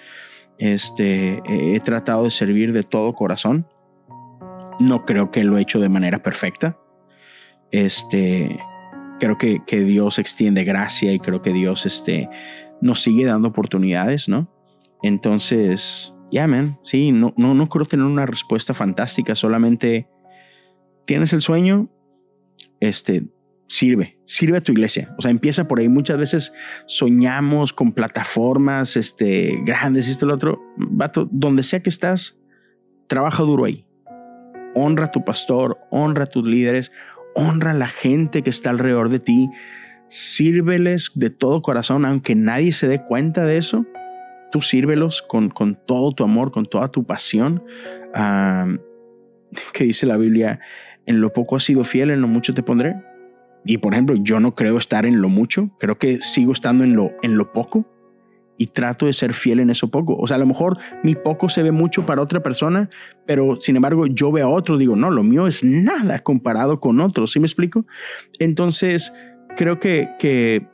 [0.59, 3.67] Este, he tratado de servir de todo corazón.
[4.81, 6.79] No creo que lo he hecho de manera perfecta.
[7.71, 8.59] Este,
[9.19, 12.29] creo que, que Dios extiende gracia y creo que Dios este,
[12.81, 14.51] nos sigue dando oportunidades, ¿no?
[15.03, 20.09] Entonces, ya, man, sí, no, no, no creo tener una respuesta fantástica, solamente
[21.05, 21.89] tienes el sueño,
[22.81, 23.23] este,
[23.67, 25.15] sirve, sirve a tu iglesia.
[25.19, 25.89] O sea, empieza por ahí.
[25.89, 26.53] Muchas veces
[26.87, 30.61] soñamos con plataformas este, grandes, esto, lo otro.
[30.77, 32.39] Vato, donde sea que estás,
[33.07, 33.87] trabaja duro ahí.
[34.75, 36.93] Honra a tu pastor, honra a tus líderes,
[37.35, 39.49] honra a la gente que está alrededor de ti.
[40.09, 43.87] Sírveles de todo corazón, aunque nadie se dé cuenta de eso
[44.51, 47.63] tú sírvelos con, con todo tu amor, con toda tu pasión.
[49.73, 50.61] que dice la Biblia,
[51.07, 52.97] en lo poco has sido fiel, en lo mucho te pondré.
[53.67, 56.95] Y por ejemplo, yo no creo estar en lo mucho, creo que sigo estando en
[56.95, 57.87] lo, en lo poco
[58.59, 60.17] y trato de ser fiel en eso poco.
[60.17, 62.89] O sea, a lo mejor mi poco se ve mucho para otra persona,
[63.27, 67.01] pero sin embargo yo veo a otro, digo, no, lo mío es nada comparado con
[67.01, 67.87] otros, ¿sí me explico?
[68.39, 69.13] Entonces,
[69.57, 70.67] creo que, que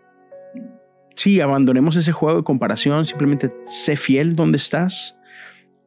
[1.14, 5.18] sí, abandonemos ese juego de comparación, simplemente sé fiel donde estás,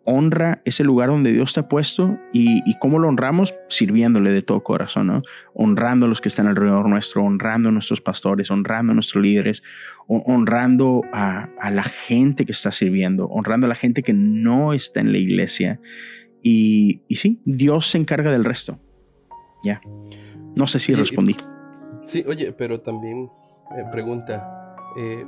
[0.05, 4.63] honra ese lugar donde Dios te ha puesto y, cómo lo honramos, sirviéndole de todo
[4.63, 5.23] corazón, ¿no?
[5.53, 9.63] honrando a los que están alrededor nuestro, honrando a nuestros pastores, honrando a nuestros líderes,
[10.07, 15.11] honrando a, la gente que está sirviendo, honrando a la gente que no está en
[15.11, 15.79] la iglesia.
[16.41, 18.77] Y, y sí, Dios se encarga del resto.
[19.63, 19.81] Ya.
[20.55, 21.35] No sé si respondí.
[22.05, 23.29] Sí, oye, pero también
[23.77, 25.25] eh, pregunta, eh,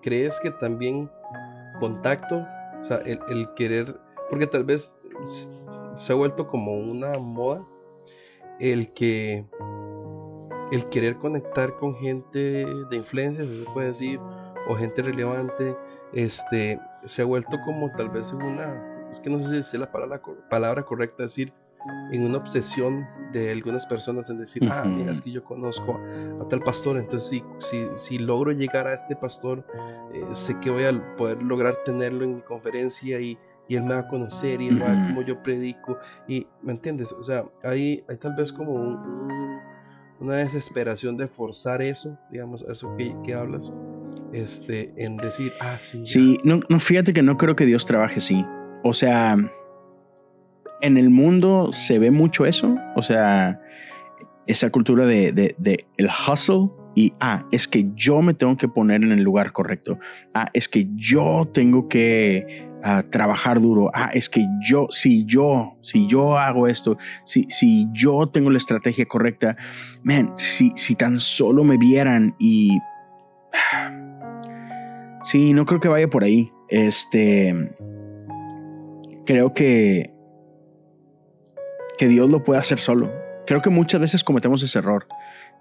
[0.00, 1.10] ¿crees que también
[1.80, 2.46] contacto,
[2.86, 3.98] sea, el, querer,
[4.30, 4.96] porque tal vez
[5.96, 7.66] se ha vuelto como una moda,
[8.60, 9.46] el que,
[10.72, 14.20] el querer conectar con gente de influencia, se puede decir,
[14.68, 15.76] o gente relevante,
[16.12, 19.90] este, se ha vuelto como tal vez una, es que no sé si es la
[19.90, 21.52] palabra, palabra correcta, decir,
[22.10, 26.00] en una obsesión de algunas personas en decir, ah, mira, es que yo conozco
[26.40, 29.66] a, tal pastor, entonces si, si, si, logro llegar a este pastor,
[30.14, 33.38] eh, sé que voy a poder lograr tenerlo en mi conferencia y,
[33.68, 35.98] y él me va a conocer y él va a ver cómo yo predico.
[36.28, 37.12] Y, ¿me entiendes?
[37.12, 38.76] O sea, hay, hay tal vez como
[40.20, 43.74] una desesperación de forzar eso, digamos, eso que, que hablas,
[44.32, 46.02] este, en decir, ah, sí.
[46.04, 48.44] Sí, no, no, fíjate que no creo que Dios trabaje así.
[48.82, 49.36] O sea,
[50.80, 53.60] en el mundo se ve mucho eso, o sea,
[54.46, 55.56] esa cultura de,
[55.96, 59.98] el hustle y, ah, es que yo me tengo que poner en el lugar correcto,
[60.34, 65.76] ah, es que yo tengo que ah, trabajar duro, ah, es que yo, si yo,
[65.82, 69.56] si yo hago esto, si, si yo tengo la estrategia correcta,
[70.02, 72.78] man, si, si tan solo me vieran y...
[75.22, 76.52] Sí, no creo que vaya por ahí.
[76.68, 77.52] Este,
[79.26, 80.15] creo que
[81.98, 83.12] que Dios lo puede hacer solo.
[83.46, 85.06] Creo que muchas veces cometemos ese error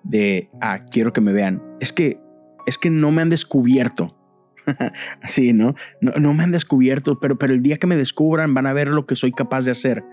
[0.04, 1.62] de, ah, quiero que me vean.
[1.80, 2.20] Es que,
[2.66, 4.18] es que no me han descubierto.
[5.22, 5.76] Así, ¿no?
[6.02, 6.14] ¿no?
[6.20, 6.34] ¿no?
[6.34, 9.16] me han descubierto, pero, pero el día que me descubran van a ver lo que
[9.16, 10.04] soy capaz de hacer.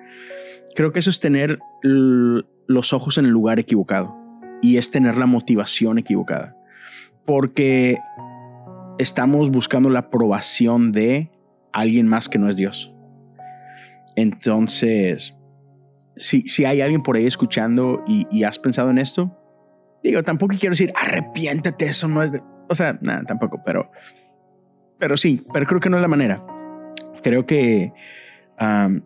[0.75, 4.17] Creo que eso es tener los ojos en el lugar equivocado
[4.63, 6.57] y es tener la motivación equivocada.
[7.27, 7.99] Porque
[8.99, 11.31] estamos buscando la aprobación de
[11.73, 12.95] alguien más que no es Dios.
[14.17, 15.37] Entonces,
[16.23, 19.37] si, hay alguien por ahí escuchando y, has pensado en esto,
[20.03, 23.91] digo, tampoco quiero decir arrepiéntete, eso no es de, o sea, nada, tampoco, pero,
[24.99, 26.45] pero sí, pero creo que no es la manera.
[27.23, 27.93] Creo que,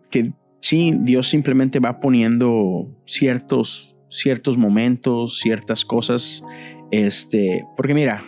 [0.09, 6.43] que sí, Dios simplemente va poniendo ciertos, ciertos momentos, ciertas cosas,
[6.91, 8.23] este, porque mira,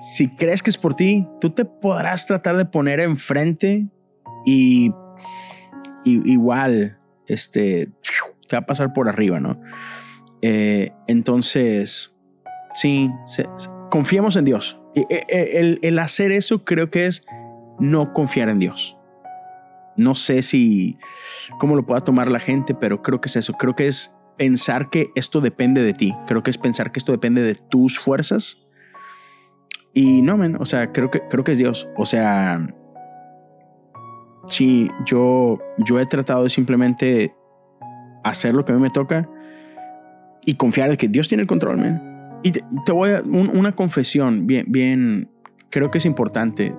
[0.00, 3.88] si crees que es por ti, tú te podrás tratar de poner enfrente
[4.46, 4.90] y,
[6.04, 7.90] igual, este,
[8.48, 9.56] te va a pasar por arriba, ¿no?
[10.42, 12.14] Eh, entonces,
[12.74, 13.10] sí,
[13.90, 14.80] confiemos en Dios.
[14.94, 17.24] E, e, e, el, el hacer eso creo que es
[17.78, 18.96] no confiar en Dios.
[19.96, 20.98] No sé si
[21.58, 23.52] cómo lo pueda tomar la gente, pero creo que es eso.
[23.54, 26.14] Creo que es pensar que esto depende de ti.
[26.26, 28.58] Creo que es pensar que esto depende de tus fuerzas.
[29.92, 31.88] Y no, men, o sea, creo que, creo que es Dios.
[31.96, 32.74] O sea,
[34.46, 37.34] sí, yo, yo he tratado de simplemente
[38.22, 39.28] hacer lo que a mí me toca
[40.44, 42.40] y confiar en que Dios tiene el control, man.
[42.42, 45.30] Y te, voy a una confesión bien, bien,
[45.70, 46.74] creo que es importante.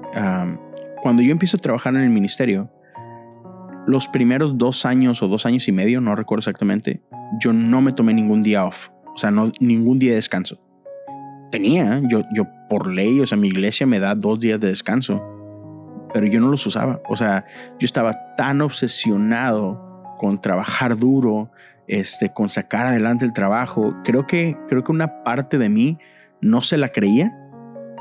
[1.02, 2.72] cuando yo empiezo a trabajar en el ministerio,
[3.88, 7.02] los primeros dos años o dos años y medio, no recuerdo exactamente,
[7.40, 10.60] yo no me tomé ningún día off, o sea, no, ningún día de descanso.
[11.52, 15.24] Tenía, yo, yo por ley, o sea, mi iglesia me da dos días de descanso,
[16.14, 17.02] pero yo no los usaba.
[17.10, 17.46] O sea,
[17.80, 21.52] yo estaba tan obsesionado con trabajar duro,
[21.88, 23.96] este, con sacar adelante el trabajo.
[24.04, 26.00] Creo que, creo que una parte de mí
[26.42, 27.36] no se la creía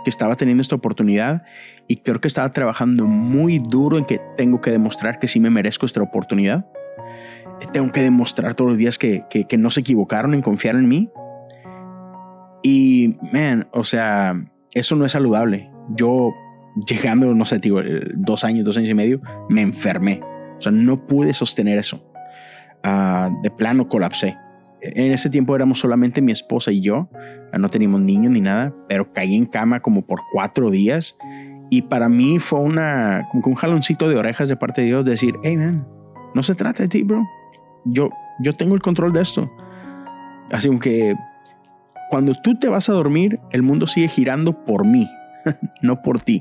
[0.05, 1.43] que estaba teniendo esta oportunidad
[1.89, 5.51] y creo que estaba trabajando muy duro en que tengo que demostrar que sí me
[5.51, 6.67] merezco esta oportunidad.
[7.73, 11.11] Tengo que demostrar todos los días que, que, no se equivocaron en confiar en mí.
[12.63, 14.37] Y, man, o sea,
[14.75, 15.71] eso no es saludable.
[15.91, 16.33] Yo,
[16.87, 17.81] llegando, no sé, digo,
[18.15, 20.21] dos años, dos años y medio, me enfermé.
[20.59, 22.01] O sea, no pude sostener eso.
[22.83, 24.37] Ah, de plano colapsé
[24.85, 27.09] en ese tiempo éramos solamente mi esposa y yo,
[27.59, 31.17] no teníamos niños ni nada, pero caí en cama como por cuatro días
[31.71, 35.35] y para mí fue una, como un jaloncito de orejas de parte de Dios decir,
[35.43, 35.87] hey man,
[36.35, 37.25] no se trata de ti, bro.
[37.87, 38.11] Yo,
[38.41, 39.51] yo tengo el control de esto.
[40.51, 41.15] Así que
[42.11, 45.09] cuando tú te vas a dormir, el mundo sigue girando por mí,
[45.83, 46.41] no por ti.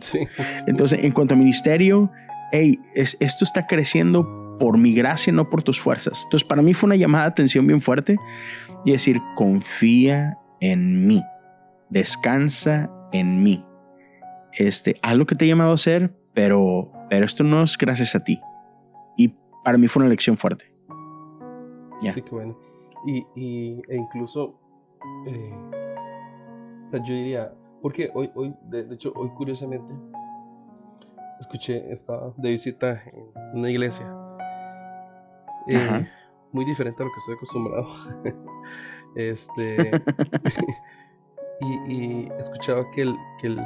[0.68, 2.12] Entonces, en cuanto a ministerio,
[2.52, 6.22] hey, es, esto está creciendo por mi gracia, no por tus fuerzas.
[6.26, 8.18] Entonces, para mí fue una llamada de atención bien fuerte
[8.86, 11.22] y decir, confía en mí,
[11.90, 13.66] descansa en mí.
[14.54, 18.24] Este, algo que te he llamado a hacer, pero, pero esto no es gracias a
[18.24, 18.40] ti.
[19.18, 20.72] Y para mí fue una lección fuerte.
[22.00, 22.58] Sí, qué bueno.
[23.06, 24.60] Y, y e incluso,
[25.26, 25.54] eh,
[26.92, 29.94] yo diría, porque hoy, hoy de, de, hecho, hoy curiosamente,
[31.38, 34.08] escuché, estaba de visita en una iglesia
[35.68, 36.10] eh,
[36.54, 37.88] muy diferente a lo que estoy acostumbrado.
[39.18, 39.92] este.
[41.60, 43.60] y, y, escuchaba que el, que, el,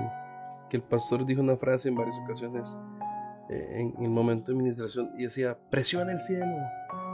[0.67, 2.75] que el pastor dijo una frase en varias ocasiones
[3.51, 6.57] eh, en, el momento de administración y decía: presione el cielo,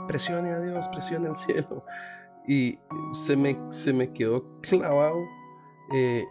[0.08, 1.84] presione a Dios, presione el cielo.
[2.48, 2.78] Y
[3.12, 5.18] se me, se me quedó clavado
[5.92, 6.24] eh,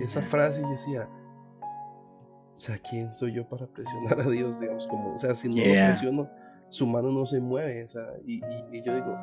[0.00, 1.08] esa frase y decía,
[2.56, 4.60] o sea, ¿quién soy yo para presionar a Dios?
[4.60, 6.30] Digamos, como, o sea, si no lo presiono,
[6.68, 7.84] su mano no se mueve.
[7.84, 8.40] O sea, y,
[8.82, 9.16] yo digo,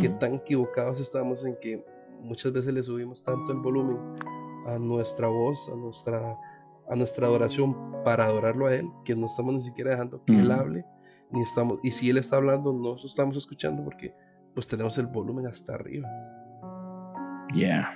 [0.00, 1.84] qué tan equivocados estamos en que
[2.22, 3.98] muchas veces le subimos tanto el volumen
[4.66, 6.36] a nuestra voz, a nuestra,
[6.88, 10.50] a nuestra adoración para adorarlo a Él, que no estamos ni siquiera dejando que Él
[10.50, 10.84] hable,
[11.30, 14.14] ni estamos, y si Él está hablando, no lo estamos escuchando porque
[14.54, 16.08] pues tenemos el volumen hasta arriba.
[17.54, 17.94] Ya.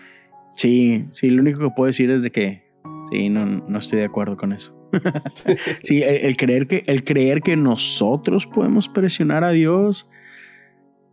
[0.54, 2.62] Sí, sí, lo único que puedo decir es de que
[3.10, 4.78] sí, no, no estoy de acuerdo con eso.
[5.82, 10.08] sí, el, creer que, el creer que nosotros podemos presionar a Dios,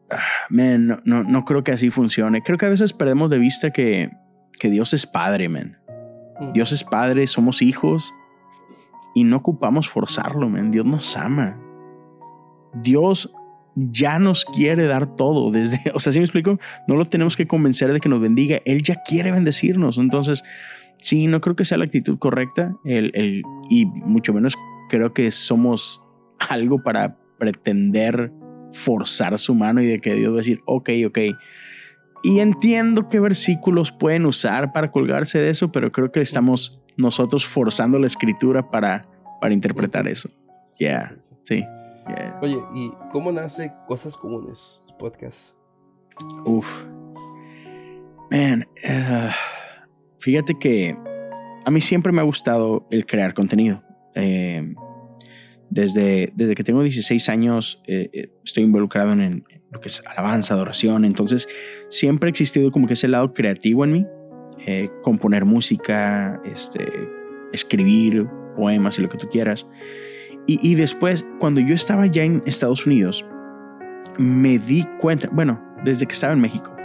[0.10, 0.18] ah,
[0.50, 2.42] man, no, no, creo que así funcione.
[2.42, 4.12] Creo que a veces perdemos de vista que,
[4.60, 5.78] que Dios es Padre, man.
[6.40, 6.54] Mm.
[6.54, 8.14] Dios es Padre, somos hijos
[9.16, 10.72] y no ocupamos forzarlo, man.
[10.72, 11.60] Dios nos ama.
[12.74, 13.34] Dios
[13.76, 17.48] ya nos quiere dar todo desde, o sea, si me explico, no lo tenemos que
[17.48, 19.98] convencer de que nos bendiga, Él ya quiere bendecirnos.
[19.98, 20.44] Entonces,
[20.98, 24.56] sí, no creo que sea la actitud correcta el, el, y mucho menos
[24.90, 26.02] creo que somos
[26.50, 28.32] algo para pretender
[28.72, 31.18] forzar su mano y de que Dios va a decir, ok, ok.
[32.24, 37.46] Y entiendo qué versículos pueden usar para colgarse de eso, pero creo que estamos nosotros
[37.46, 39.04] forzando la escritura para,
[39.40, 40.30] para interpretar eso.
[40.78, 41.64] Ya, sí.
[42.42, 45.56] Oye, ¿y cómo nace Cosas Comunes, tu podcast?
[46.46, 46.86] Uf.
[48.32, 49.32] Man, uh,
[50.20, 50.98] Fíjate que
[51.66, 53.84] a mí siempre me ha gustado el crear contenido.
[54.16, 54.74] Eh,
[55.70, 60.56] desde, desde que tengo 16 años eh, eh, estoy involucrado en, lo que es alabanza,
[60.56, 61.48] adoración, entonces
[61.90, 64.06] siempre ha existido como que ese lado creativo en mí,
[65.04, 66.86] componer música, este,
[67.54, 69.68] escribir poemas y lo que tú quieras.
[70.48, 73.26] Y, y después, cuando yo estaba ya en Estados Unidos,
[74.18, 76.76] me di cuenta, bueno, desde que estaba en México,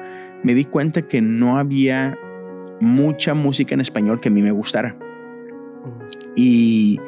[0.42, 2.18] me di cuenta que no había
[2.80, 4.96] mucha música en español que a mí me gustara.
[6.36, 7.00] Y,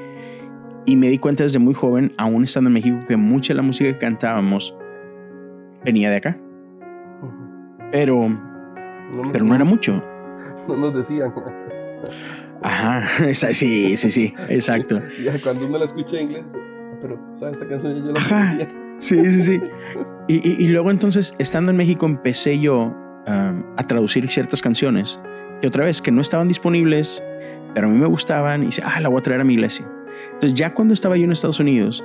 [0.84, 3.62] y me di cuenta desde muy joven, aún estando en México, que mucha de la
[3.62, 4.74] música que cantábamos
[5.84, 6.38] venía de acá.
[7.92, 10.02] Pero, no, pero no era mucho.
[10.66, 11.32] No nos decían.
[12.62, 14.98] Ajá, sí, sí, sí, exacto.
[15.42, 16.58] cuando uno la escucha en inglés,
[17.00, 17.54] pero, ¿sabes?
[17.54, 18.58] Esta canción yo la Ajá.
[18.98, 19.60] Sí, sí, sí.
[20.26, 22.96] Y, y, luego entonces, estando en México, empecé yo
[23.26, 25.18] a traducir ciertas canciones
[25.60, 27.22] que otra vez, que no estaban disponibles,
[27.74, 29.86] pero a mí me gustaban y dice, ah, la voy a traer a mi iglesia.
[30.32, 32.04] Entonces ya cuando estaba yo en Estados Unidos,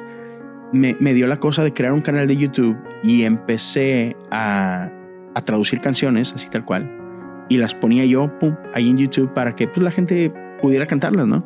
[0.71, 4.89] me, me dio la cosa de crear un canal de YouTube y empecé a,
[5.33, 7.00] a traducir canciones, así tal cual,
[7.51, 10.31] y las ponía yo pum, ahí en YouTube para que pues, la gente
[10.61, 11.45] pudiera cantarlas, ¿no?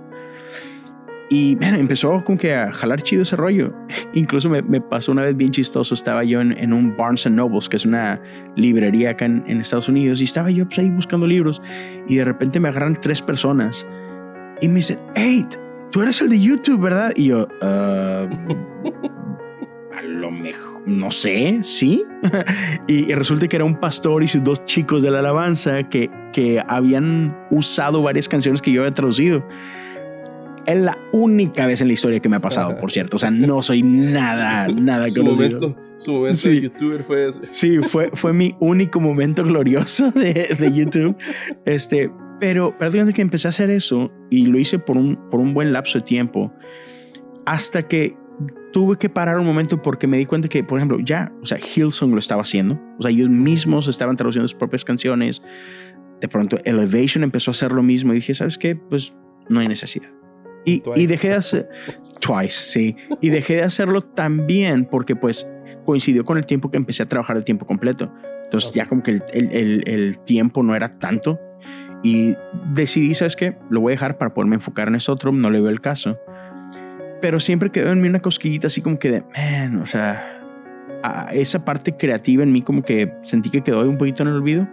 [1.31, 3.73] Y bueno, empezó como que a jalar chido ese rollo.
[4.13, 5.95] Incluso me, me pasó una vez bien chistoso.
[5.95, 8.21] Estaba yo en, en, un Barnes Nobles, que es una
[8.55, 11.59] librería acá en, en, Estados Unidos, y estaba yo pues, ahí buscando libros.
[12.07, 13.83] Y de repente me agarran tres personas
[14.61, 15.43] y me dicen, hey,
[15.91, 17.13] tú eres el de YouTube, ¿verdad?
[17.15, 18.27] Y yo, uh,
[20.15, 22.03] lo mejor, no sé, sí.
[22.87, 26.09] y, y, resulta que era un pastor y sus dos chicos de la alabanza que,
[26.33, 29.47] que habían usado varias canciones que yo había traducido.
[30.65, 33.17] Es la única vez en la historia que me ha pasado, por cierto.
[33.17, 36.49] O sea, no soy nada, nada su Momento, su momento sí.
[36.49, 37.43] de youtuber fue ese.
[37.43, 41.15] Sí, fue, fue mi único momento glorioso de, de YouTube.
[41.65, 45.53] Este, pero prácticamente que empecé a hacer eso y lo hice por un, por un
[45.53, 46.51] buen lapso de tiempo
[47.45, 48.17] hasta que
[48.75, 51.57] tuve que parar un momento porque me di cuenta que, por ejemplo, ya, o sea,
[51.57, 52.77] Hillsong lo estaba haciendo.
[52.99, 55.41] O sea, ellos mismos estaban traduciendo sus propias canciones.
[56.19, 58.75] De pronto, Elevation empezó a hacer lo mismo y dije, ¿sabes qué?
[58.75, 59.13] Pues
[59.47, 60.09] no hay necesidad.
[60.65, 61.69] Y, y, dejé de hacer,
[62.19, 65.49] twice, sí, y dejé de hacerlo también porque pues
[65.85, 68.11] coincidió con el tiempo que empecé a trabajar el tiempo completo.
[68.43, 71.39] Entonces ya como que el, el, el, tiempo no era tanto
[72.03, 72.35] y
[72.73, 73.57] decidí, ¿sabes qué?
[73.69, 76.19] Lo voy a dejar para poderme enfocar en eso otro, no le veo el caso.
[77.25, 80.37] Pero siempre quedó en mí una cosquillita así como que de, man, o sea,
[81.33, 84.69] esa parte creativa en mí como que sentí que quedó un poquito en el olvido.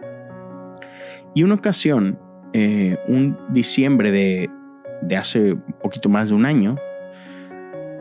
[1.35, 2.19] Y una ocasión,
[2.53, 4.51] eh, un diciembre de
[5.01, 6.77] de hace un poquito más de un año,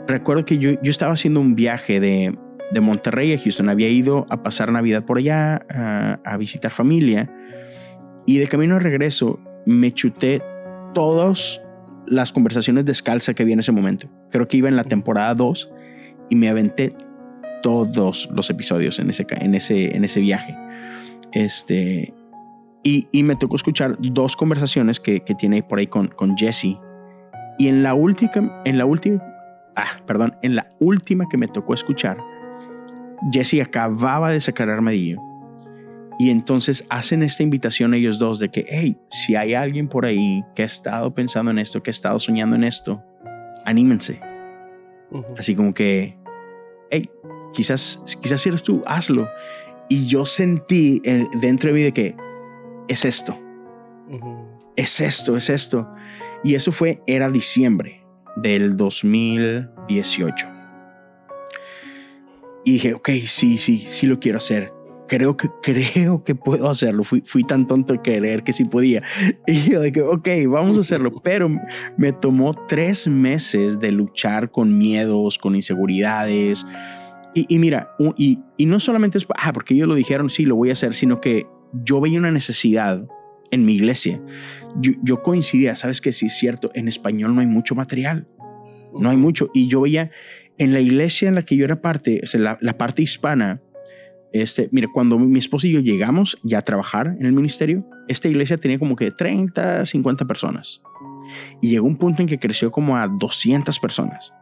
[0.06, 2.38] recuerdo que yo, yo estaba haciendo un viaje de,
[2.74, 3.70] de, Monterrey a Houston.
[3.70, 7.34] Había ido a pasar Navidad por allá, a, a visitar familia.
[8.26, 10.42] Y de camino de regreso me chuté
[10.94, 11.62] todas
[12.08, 14.10] las conversaciones descalza que había en ese momento.
[14.30, 15.72] Creo que iba en la temporada 2
[16.30, 16.96] y me aventé
[17.62, 20.58] todos los episodios en ese, en ese, en ese viaje.
[21.34, 22.14] Este,
[22.84, 26.78] y, y, me tocó escuchar dos conversaciones que, que tiene por ahí con, con Jesse,
[27.62, 29.22] y en la última, en la última,
[29.76, 32.18] ah, perdón, en la última que me tocó escuchar,
[33.32, 35.22] Jesse acababa de sacar armadillo.
[36.22, 40.44] Y entonces hacen esta invitación ellos dos de que, hey, si hay alguien por ahí
[40.54, 43.04] que ha estado pensando en esto, que ha estado soñando en esto,
[43.66, 44.22] anímense.
[45.36, 46.16] Así como que,
[46.92, 47.10] hey,
[47.54, 49.28] quizás, quizás eres tú, hazlo.
[49.90, 51.02] Y yo sentí
[51.42, 52.16] dentro de mí de que
[52.88, 53.36] es esto.
[54.76, 55.90] Es esto, es esto.
[56.44, 58.06] Y eso fue, era diciembre
[58.36, 60.48] del 2018.
[62.64, 64.72] Y dije, ok, sí, sí, sí lo quiero hacer.
[65.12, 67.04] Creo que, creo que puedo hacerlo.
[67.04, 69.04] Fui, fui tan tonto de creer que sí podía.
[69.46, 71.12] Y yo dije, ok, vamos a hacerlo.
[71.22, 71.50] Pero
[71.98, 76.66] me tomó tres meses de luchar con miedos, con inseguridades.
[77.36, 80.56] Y, y mira, y, y, no solamente es ah, porque ellos lo dijeron, sí, lo
[80.56, 83.06] voy a hacer, sino que yo veía una necesidad
[83.52, 84.22] en mi iglesia.
[84.80, 88.30] Yo, coincidía, sabes que sí es cierto, en español no hay mucho material,
[88.98, 89.50] no hay mucho.
[89.54, 90.10] Y yo veía
[90.58, 93.62] en la iglesia en la que yo era parte, la, la parte hispana,
[94.34, 98.28] este, mire, cuando mi esposo y yo llegamos ya a trabajar en el ministerio, esta
[98.28, 100.82] iglesia tenía como que 30, 50 personas.
[101.62, 104.34] Y llegó un punto en que creció como a 200 personas.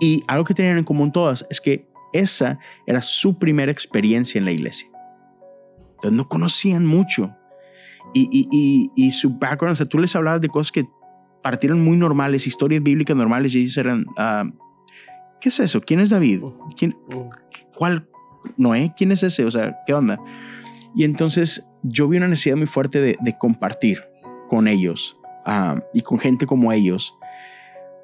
[0.00, 4.44] Y algo que tenían en común todas es que esa era su primera experiencia en
[4.44, 4.88] la iglesia.
[5.96, 7.34] Entonces no conocían mucho
[8.14, 10.88] y, y, su background, o sea, tú les hablabas de cosas que
[11.42, 14.50] partieron muy normales, historias bíblicas normales, y ellos eran, uh,
[15.40, 15.80] ¿qué es eso?
[15.80, 16.42] ¿Quién es David?
[16.76, 16.96] ¿Quién,
[17.74, 18.08] ¿Cuál?
[18.56, 19.44] Noé, ¿quién es ese?
[19.44, 20.20] O sea, ¿qué onda?
[20.94, 24.02] Y entonces yo vi una necesidad muy fuerte de, compartir
[24.48, 25.16] con ellos
[25.46, 27.14] uh, y con gente como ellos.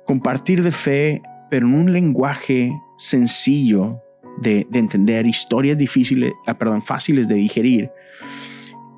[0.07, 4.01] Compartir de fe, pero en un lenguaje sencillo
[4.39, 7.91] de, de entender, historias difíciles, uh, perdón, fáciles de digerir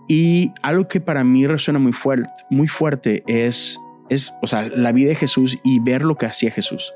[0.08, 3.78] y algo que para mí resuena muy fuerte, muy fuerte es,
[4.10, 6.92] es, o sea, la vida de Jesús y ver lo que hacía Jesús.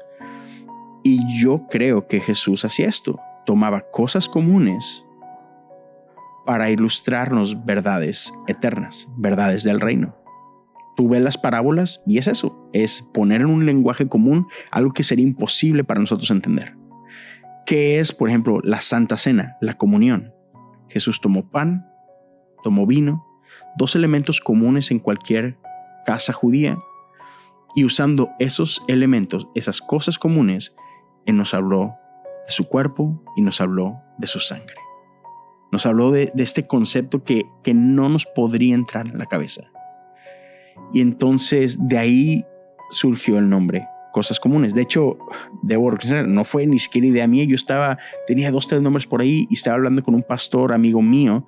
[1.03, 3.18] Y yo creo que Jesús hacía esto,
[3.49, 5.07] tomaba cosas comunes
[6.44, 10.18] para ilustrarnos verdades eternas, verdades del reino.
[10.99, 15.03] Tú ves las parábolas y es eso, es poner en un lenguaje común algo que
[15.03, 16.76] sería imposible para nosotros entender.
[17.64, 20.34] ¿Qué es, por ejemplo, la Santa Cena, la comunión?
[20.90, 21.90] Jesús tomó pan,
[22.62, 23.26] tomó vino,
[23.78, 25.57] dos elementos comunes en cualquier
[26.05, 26.76] casa judía,
[27.74, 30.74] y usando esos elementos, esas cosas comunes,
[31.24, 31.96] Él nos habló
[32.49, 34.74] de su cuerpo y nos habló de su sangre.
[35.70, 39.64] Nos habló de, este concepto que, que no nos podría entrar en la cabeza.
[40.94, 42.46] Y entonces de ahí
[42.88, 44.74] surgió el nombre, cosas comunes.
[44.74, 45.18] De hecho,
[45.62, 47.44] debo reconocer, no fue ni siquiera idea mía.
[47.44, 51.03] Yo estaba, tenía dos, tres nombres por ahí y estaba hablando con un pastor amigo
[51.03, 51.46] mío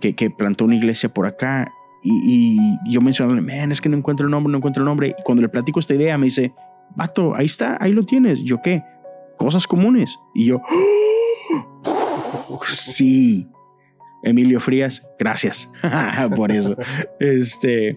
[0.00, 1.70] que, que, plantó una iglesia por acá.
[2.02, 5.14] Y, y yo mencioné, man, es que no encuentro el nombre, no encuentro el nombre.
[5.18, 6.54] Y cuando le platico esta idea, me dice,
[6.96, 8.42] vato, ahí está, ahí lo tienes.
[8.42, 8.82] Yo, ¿qué?
[9.40, 10.20] Cosas comunes.
[10.34, 10.60] Y yo,
[12.66, 13.48] sí.
[14.22, 15.70] Emilio Frías, gracias
[16.36, 16.76] por eso.
[17.20, 17.96] este,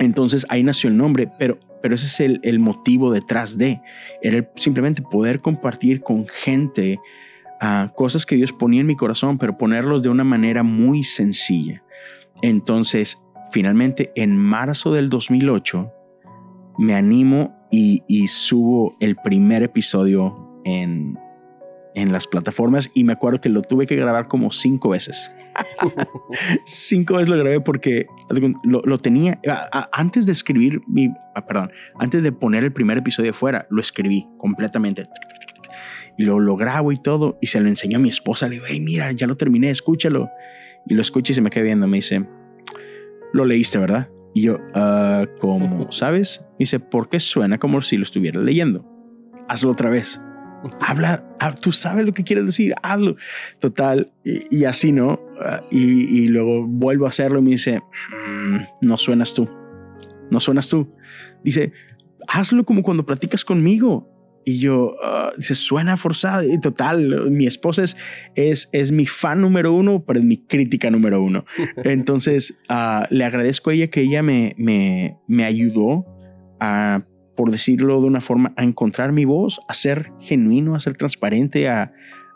[0.00, 3.80] entonces ahí nació el nombre, pero, pero ese es el, el motivo detrás de.
[4.20, 6.98] Era simplemente poder compartir con gente
[7.62, 11.84] uh, cosas que Dios ponía en mi corazón, pero ponerlos de una manera muy sencilla.
[12.42, 15.92] Entonces, finalmente, en marzo del 2008,
[16.78, 21.18] me animo y subo el primer episodio en,
[21.94, 25.30] en las plataformas y me acuerdo que lo tuve que grabar como cinco veces.
[26.64, 28.06] cinco veces lo grabé porque
[28.64, 29.40] lo, tenía
[29.92, 34.28] antes de escribir mi, ah, perdón, antes de poner el primer episodio fuera, lo escribí
[34.38, 35.08] completamente.
[36.16, 38.48] Y lo, lo grabo y todo y se lo enseñó a mi esposa.
[38.48, 40.30] Le digo, hey, mira, ya lo terminé, escúchalo.
[40.86, 41.86] Y lo escucha y se me queda viendo.
[41.86, 42.24] Me dice,
[43.32, 44.08] lo leíste, ¿verdad?
[44.34, 46.40] Y yo, uh, ¿cómo sabes?
[46.52, 48.84] Me dice, porque suena como si lo estuviera leyendo.
[49.48, 50.20] Hazlo otra vez
[50.80, 53.14] habla, ah, tú sabes lo que quieres decir, hazlo.
[53.58, 55.20] Total, y, así, ¿no?
[55.40, 59.48] Ah, y, luego vuelvo a hacerlo y me dice, mm, no suenas tú,
[60.30, 60.92] no suenas tú.
[61.42, 61.72] Dice,
[62.26, 64.14] hazlo como cuando platicas conmigo.
[64.44, 66.42] Y yo, uh, dice, suena forzado.
[66.42, 67.96] Y total, mi esposa es,
[68.34, 71.44] es, es, mi fan número uno, pero es mi crítica número uno.
[71.84, 72.58] Entonces,
[73.10, 76.06] le agradezco a ella que ella me, me, me ayudó
[76.60, 77.04] a
[77.38, 81.68] por decirlo de una forma, a encontrar mi voz, a ser genuino, a ser transparente,
[81.68, 81.92] a,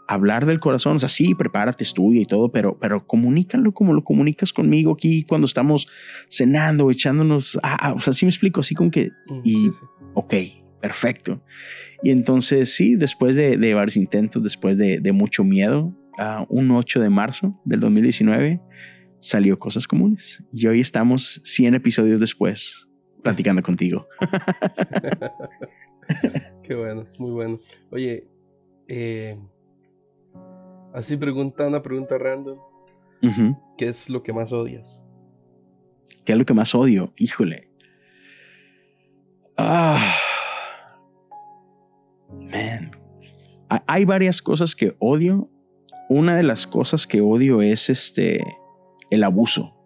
[0.07, 0.97] hablar del corazón.
[0.97, 5.25] O sea, sí, prepárate, estudia y todo, pero, pero comunícalo como lo comunicas conmigo aquí
[5.25, 5.89] cuando estamos
[6.29, 7.57] cenando, echándonos.
[7.57, 9.11] o sea, sí me explico, así como que.
[9.27, 9.71] Mm, y,
[10.15, 10.35] ok,
[10.81, 11.43] perfecto.
[12.05, 17.11] Y entonces, sí, después de, varios intentos, después de, mucho miedo, a un 8 de
[17.11, 18.61] marzo del 2019
[19.19, 20.45] salió Cosas Comunes.
[20.53, 22.87] Y hoy estamos 100 episodios después
[23.23, 24.09] platicando contigo.
[26.63, 27.61] Qué bueno, muy bueno.
[27.91, 28.29] Oye,
[28.89, 29.39] eh,
[30.93, 32.59] así pregunta una pregunta random.
[33.79, 35.03] ¿Qué es lo que más odias?
[36.25, 37.13] ¿Qué es lo que más odio?
[37.17, 37.71] Híjole.
[39.57, 40.17] Ah.
[42.31, 42.91] Man.
[43.87, 45.49] Hay varias cosas que odio.
[46.09, 48.45] Una de las cosas que odio es este
[49.11, 49.79] el abuso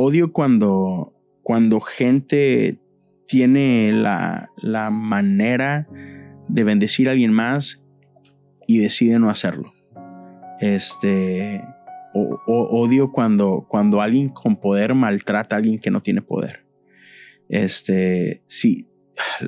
[0.00, 2.78] odio cuando, cuando gente
[3.26, 5.86] tiene la, la manera
[6.48, 7.84] de bendecir a alguien más
[8.66, 9.72] y decide no hacerlo.
[10.60, 11.62] Este,
[12.14, 16.66] o, odio cuando, cuando alguien con poder maltrata a alguien que no tiene poder.
[17.48, 18.88] Este, sí,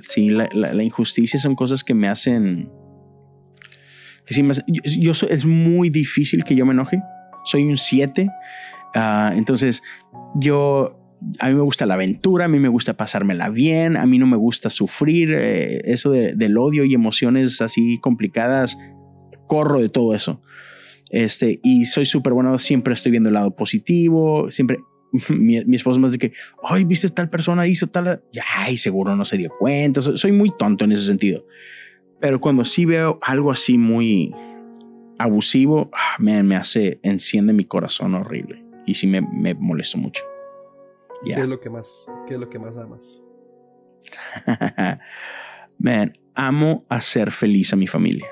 [0.02, 2.70] sí la, injusticia son cosas que me hacen...
[4.24, 7.02] Que sí me, yo, es muy difícil que yo me enoje.
[7.44, 8.30] Soy un 7
[8.94, 9.82] Ah, entonces,
[10.34, 10.98] yo,
[11.38, 14.26] a mí me gusta la aventura, a mí me gusta pasármela bien, a mí no
[14.26, 18.78] me gusta sufrir, eh, eso del odio y emociones así complicadas,
[19.46, 20.42] corro de todo eso.
[21.10, 24.78] Este, y soy súper bueno, siempre estoy viendo el lado positivo, siempre,
[25.28, 28.22] mi, esposo me dice que, ay, viste tal persona, hizo tal,
[28.56, 31.46] ay, seguro no se dio cuenta, soy muy tonto en ese sentido.
[32.20, 34.32] Pero cuando sí veo algo así muy
[35.18, 40.22] abusivo, ah, me hace, enciende mi corazón horrible y sí me, me molesto mucho.
[41.24, 43.22] ¿Qué es lo que más, qué es lo que más amas?
[45.78, 48.28] Man, amo hacer feliz a mi familia.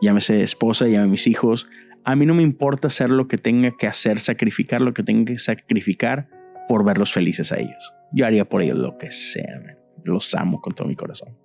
[0.00, 1.68] Llámese esposa, llámese mis hijos.
[2.04, 5.32] A mí no me importa hacer lo que tenga que hacer, sacrificar lo que tenga
[5.32, 6.28] que sacrificar
[6.68, 7.94] por verlos felices a ellos.
[8.12, 9.78] Yo haría por ellos lo que sea, man.
[10.04, 11.36] Los amo con todo mi corazón.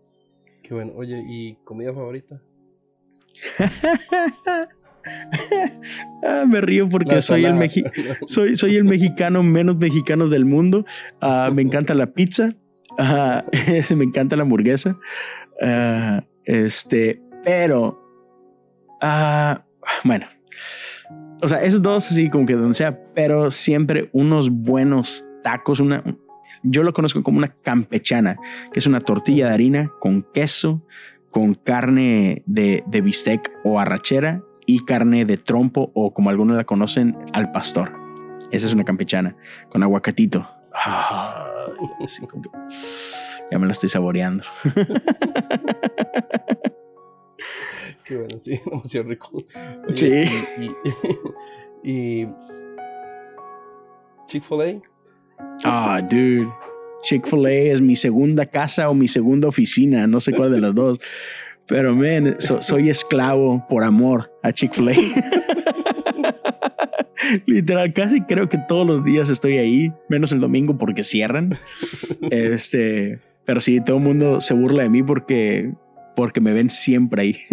[0.62, 0.94] Qué bueno.
[0.96, 2.42] Oye, ¿y comida favorita?
[6.24, 7.58] Ah, me río porque soy el,
[8.28, 10.86] soy, soy el mexicano menos mexicano del mundo.
[11.20, 12.52] Ah, me encanta la pizza.
[13.00, 15.00] Uh, me encanta la hamburguesa.
[16.46, 18.06] este, pero
[20.04, 20.28] bueno.
[21.42, 26.04] O sea, esos dos así como que donde sea, pero siempre unos buenos tacos, una,
[26.62, 28.38] yo lo conozco como una campechana,
[28.72, 30.86] que es una tortilla de harina con queso,
[31.32, 36.64] con carne de, de bistec o arrachera y carne de trompo o como algunos la
[36.64, 37.92] conocen, al pastor.
[38.52, 39.36] Esa es una campechana
[39.70, 40.48] con aguacatito.
[43.52, 44.46] ya me la estoy saboreando.
[48.06, 49.44] Qué bueno, sí, demasiado rico.
[49.94, 50.24] sí.
[51.84, 52.28] Y, y,
[54.28, 54.82] Chick-fil-A.
[55.66, 56.48] Ah, dude.
[57.04, 61.02] Chick-fil-A es mi segunda casa o mi segunda oficina, no sé cuál de las dos.
[61.72, 64.92] Pero, man, soy esclavo por amor a Chick-fil-A.
[67.46, 71.58] Literal, casi creo que todos los días estoy ahí, menos el domingo porque cierran.
[72.30, 75.72] Este, pero sí, todo el mundo se burla de mí porque,
[76.18, 77.38] porque me ven siempre ahí.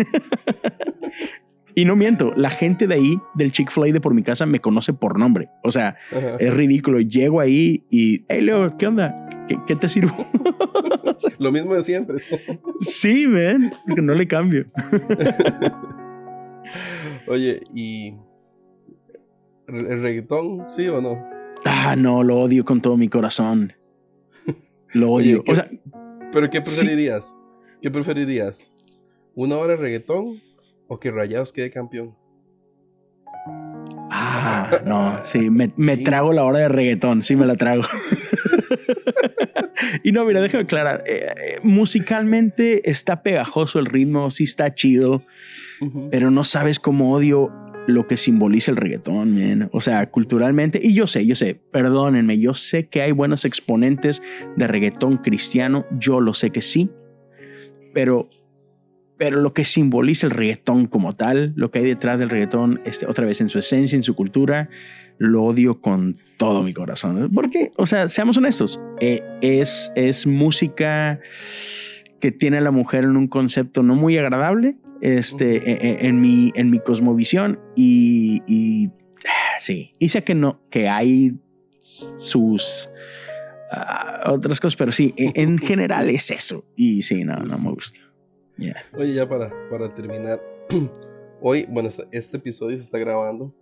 [1.79, 4.95] Y no miento, la gente de ahí, del Chick-fil-A de por mi casa, me conoce
[4.95, 5.49] por nombre.
[5.63, 5.95] O sea,
[6.41, 6.99] es ridículo.
[6.99, 9.13] Llego ahí y, hey Leo, ¿qué onda?
[9.47, 10.13] ¿Qué, te sirvo?
[11.39, 12.19] Lo mismo de siempre.
[12.81, 14.67] sí, man, porque no le cambio.
[17.29, 18.15] Oye, ¿y
[19.67, 21.25] el reggaetón, sí o no?
[21.65, 23.73] Ah, no, lo odio con todo mi corazón.
[24.95, 25.43] Lo odio.
[25.47, 25.69] o sea,
[26.33, 27.37] ¿Pero qué preferirías?
[27.83, 28.75] ¿Qué preferirías?
[29.35, 30.41] ¿Una hora de reggaetón
[30.89, 32.17] o que Rayados quede campeón.
[34.11, 37.83] Ah, no, sí, me, trago la hora de reggaetón, sí me la trago.
[40.03, 45.23] y no, mira, déjame aclarar, eh, eh, musicalmente está pegajoso el ritmo, sí está chido,
[46.11, 47.53] pero no sabes cómo odio
[47.87, 49.71] lo que simboliza el reggaetón, man.
[49.73, 54.21] O sea, culturalmente, y yo sé, yo sé, perdónenme, yo sé que hay buenos exponentes
[54.57, 56.91] de reggaetón cristiano, yo lo sé que sí,
[57.95, 58.29] pero
[59.19, 63.07] pero lo que simboliza el reggaetón como tal, lo que hay detrás del reggaetón, este,
[63.07, 64.71] otra vez en su esencia, en su cultura,
[65.19, 67.31] lo odio con todo mi corazón.
[67.35, 71.19] Porque, o sea, seamos honestos, eh, es, es música
[72.21, 76.21] que tiene a la mujer en un concepto no muy agradable este, e, e, en,
[76.21, 78.91] mi, en mi cosmovisión y, y
[79.59, 81.35] sí, y sé que no, que hay
[81.81, 82.89] sus...
[83.71, 86.65] Ah, otras cosas, pero sí, e, en, general es eso.
[86.75, 88.01] Y sí, no, no me gusta.
[88.97, 90.43] Oye, ya para, para terminar.
[91.41, 93.55] Hoy, bueno, este, episodio se está grabando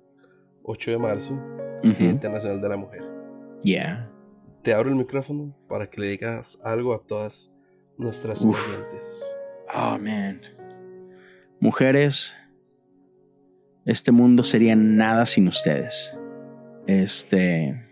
[0.63, 1.39] 8 de marzo,
[1.83, 3.03] Día Internacional de la Mujer.
[3.63, 4.11] Yeah.
[4.63, 7.53] Te abro el micrófono para que le digas algo a todas
[7.99, 9.23] nuestras oyentes.
[9.75, 10.41] Oh, man.
[11.61, 12.35] Mujeres,
[13.85, 16.13] este mundo sería nada sin ustedes.
[16.87, 17.83] Este.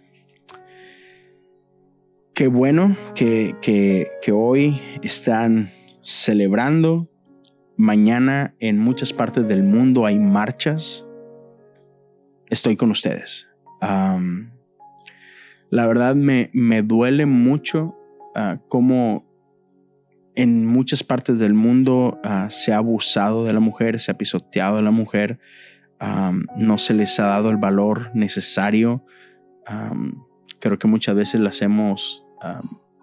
[2.33, 5.71] Qué bueno que, que, que hoy están
[6.05, 7.09] celebrando.
[7.77, 11.05] Mañana en muchas partes del mundo hay marchas.
[12.51, 13.49] Estoy con ustedes.
[13.81, 17.99] la verdad me, me, duele mucho
[18.37, 19.27] uh, cómo
[20.37, 24.79] en muchas partes del mundo ah, se ha abusado de la mujer, se ha pisoteado
[24.79, 25.39] a la mujer,
[26.57, 29.05] no se les ha dado el valor necesario.
[30.61, 32.27] creo que muchas veces las hemos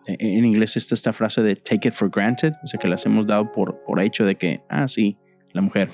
[0.08, 3.28] en inglés está esta frase de take it for granted, o sea, que las hemos
[3.28, 5.18] dado por, por hecho de que, ah, sí,
[5.54, 5.90] la mujer.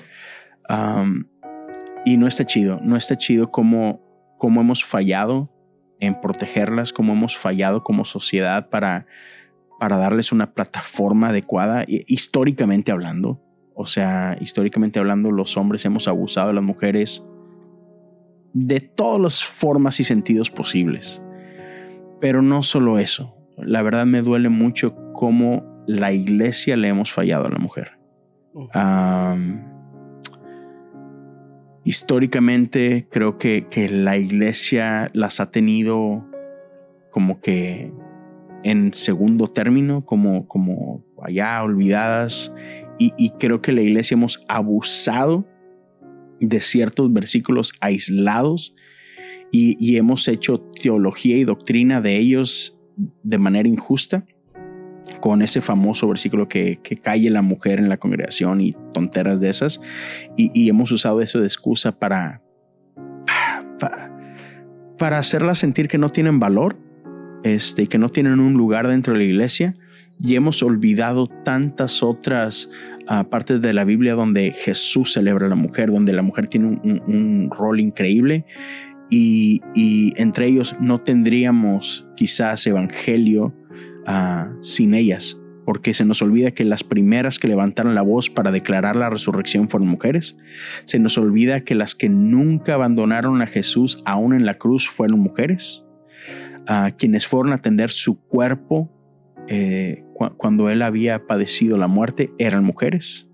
[2.04, 4.06] y no está chido, no está chido como,
[4.38, 5.52] como hemos fallado
[6.00, 9.06] en protegerlas, como hemos fallado como sociedad para,
[9.80, 13.42] para darles una plataforma adecuada, históricamente hablando.
[13.74, 17.24] O sea, históricamente hablando, los hombres hemos abusado de las mujeres
[18.52, 21.22] de todas las formas y sentidos posibles.
[22.20, 27.46] Pero no solo eso la verdad me duele mucho cómo la iglesia le hemos fallado
[27.46, 27.92] a la mujer.
[31.84, 36.28] históricamente creo que, la iglesia las ha tenido
[37.10, 37.92] como que
[38.64, 42.52] en segundo término, como, como allá olvidadas.
[42.98, 45.46] Y, y creo que la iglesia hemos abusado
[46.40, 48.74] de ciertos versículos aislados
[49.50, 52.77] y, y, hemos hecho teología y doctrina de ellos
[53.22, 54.24] de manera injusta
[55.20, 59.48] con ese famoso versículo que, que calle la mujer en la congregación y tonteras de
[59.48, 59.80] esas.
[60.36, 62.42] Y, hemos usado eso de excusa para,
[64.98, 66.78] para, hacerlas sentir que no tienen valor,
[67.42, 69.74] este, que no tienen un lugar dentro de la iglesia.
[70.20, 72.70] Y hemos olvidado tantas otras
[73.06, 76.80] ah, partes de la Biblia donde Jesús celebra a la mujer, donde la mujer tiene
[76.84, 78.44] un rol increíble
[79.10, 79.62] y,
[80.16, 83.54] entre ellos no tendríamos quizás evangelio
[84.06, 88.50] ah, sin ellas, porque se nos olvida que las primeras que levantaron la voz para
[88.50, 90.36] declarar la resurrección fueron mujeres.
[90.84, 95.20] Se nos olvida que las que nunca abandonaron a Jesús aún en la cruz fueron
[95.20, 95.84] mujeres.
[96.70, 98.92] a quienes fueron a atender su cuerpo
[99.48, 100.04] eh,
[100.36, 103.27] cuando él había padecido la muerte eran mujeres.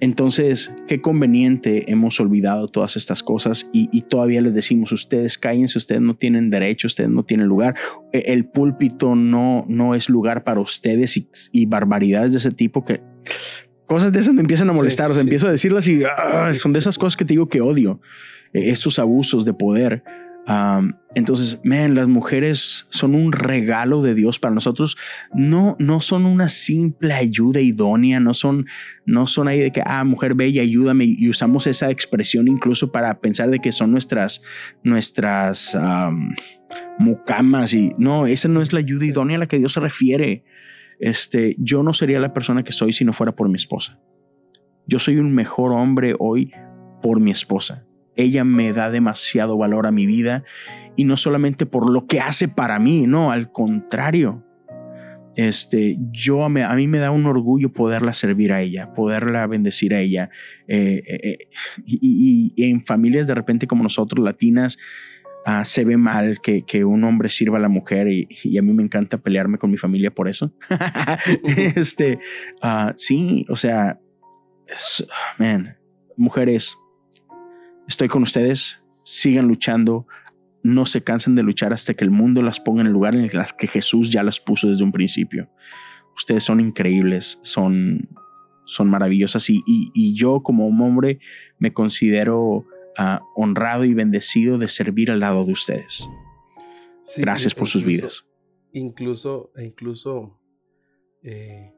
[0.00, 6.00] Entonces, qué conveniente hemos olvidado todas estas cosas y, todavía les decimos, ustedes cállense, ustedes
[6.00, 7.74] no tienen derecho, ustedes no tienen lugar,
[8.12, 11.16] e, el púlpito no, no es lugar para ustedes
[11.52, 13.02] y, barbaridades de ese tipo que
[13.86, 16.72] cosas de esas me empiezan a molestar, o sea, empiezo a decirlas y ah, son
[16.72, 18.00] de esas cosas que te digo que odio,
[18.52, 20.04] e, esos abusos de poder
[21.14, 24.96] entonces, man, las mujeres son un regalo de Dios para nosotros.
[25.34, 28.66] No, no son una simple ayuda idónea, no son,
[29.04, 31.04] no son ahí de que, ah, mujer bella, ayúdame.
[31.04, 34.40] Y usamos esa expresión incluso para pensar de que son nuestras,
[34.82, 35.76] nuestras
[36.98, 37.74] mucamas.
[37.74, 40.44] Y no, esa no es la ayuda idónea a la que Dios se refiere.
[40.98, 44.00] Este, yo no sería la persona que soy si no fuera por mi esposa.
[44.86, 46.52] Yo soy un mejor hombre hoy
[47.02, 47.87] por mi esposa.
[48.18, 50.44] Ella me da demasiado valor a mi vida
[50.96, 54.44] y no solamente por lo que hace para mí, no, al contrario.
[55.36, 60.00] Este, yo a mí me da un orgullo poderla servir a ella, poderla bendecir a
[60.00, 60.30] ella.
[60.66, 61.38] Eh, eh, eh,
[61.86, 64.78] y, en familias de repente como nosotros, latinas,
[65.46, 68.82] ah, se ve mal que, un hombre sirva a la mujer y, a mí me
[68.82, 70.52] encanta pelearme con mi familia por eso.
[71.76, 72.18] este,
[72.64, 74.00] uh, sí, o sea,
[75.38, 75.76] man,
[76.16, 76.76] mujeres,
[77.88, 80.06] Estoy con ustedes, sigan luchando,
[80.62, 83.22] no se cansen de luchar hasta que el mundo las ponga en el lugar en
[83.22, 85.48] el que Jesús ya las puso desde un principio.
[86.14, 88.10] Ustedes son increíbles, son,
[88.66, 91.18] son maravillosas y, y, yo como un hombre
[91.58, 92.66] me considero
[92.98, 96.06] ah, honrado y bendecido de servir al lado de ustedes.
[97.16, 98.26] Gracias por sus vidas.
[98.72, 100.38] Incluso, e incluso
[101.22, 101.72] eh,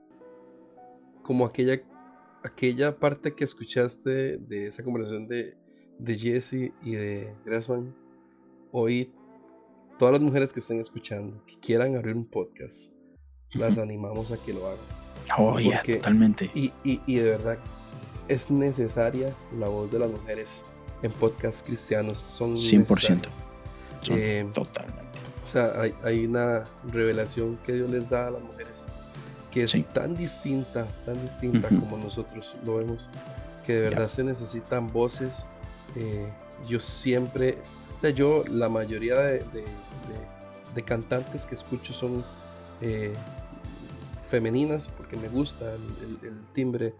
[1.22, 1.80] como aquella,
[2.42, 5.59] aquella parte que escuchaste de esa conversación de
[6.00, 7.94] de Jesse y de Grassman,
[8.72, 9.12] hoy
[9.98, 12.90] todas las mujeres que estén escuchando, que quieran abrir un podcast,
[13.52, 14.78] las animamos a que lo hagan.
[15.38, 16.50] Oh, ya, totalmente.
[16.54, 17.58] Y, y, de verdad,
[18.28, 20.64] es necesaria la voz de las mujeres
[21.02, 22.24] en podcasts cristianos.
[22.28, 23.28] Son 100%.
[24.10, 25.18] Eh, totalmente.
[25.44, 28.86] O sea, hay, hay, una revelación que Dios les da a las mujeres
[29.50, 33.10] que es tan distinta, tan distinta como nosotros lo vemos,
[33.66, 35.44] que de verdad se necesitan voces
[35.96, 36.26] eh,
[36.68, 37.58] yo siempre,
[37.96, 39.64] o sea, yo la mayoría de,
[40.84, 42.24] cantantes que escucho son
[42.80, 43.12] eh,
[44.28, 46.94] femeninas porque me gusta el, timbre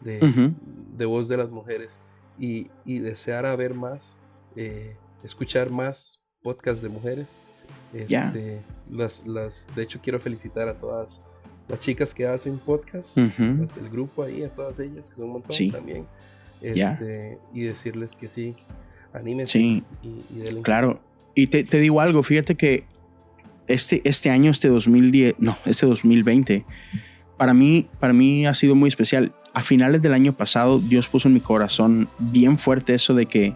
[0.00, 1.98] de, voz de las mujeres
[2.38, 4.16] y, desear a ver más,
[4.54, 7.40] eh, escuchar más podcasts de mujeres.
[7.92, 11.22] Este, las, las, de hecho, quiero felicitar a todas
[11.68, 15.32] las chicas que hacen podcasts, las del grupo ahí, a todas ellas, que son un
[15.32, 16.06] montón también.
[16.64, 18.54] Este, y decirles que sí,
[19.12, 19.52] anímense.
[19.52, 19.84] Sí,
[20.62, 21.00] claro.
[21.34, 22.84] Y te, digo algo, fíjate que
[23.66, 26.64] este, este año, este 2010, no, este 2020,
[27.36, 29.34] para mí, para mí ha sido muy especial.
[29.52, 33.54] A finales del año pasado, Dios puso en mi corazón bien fuerte eso de que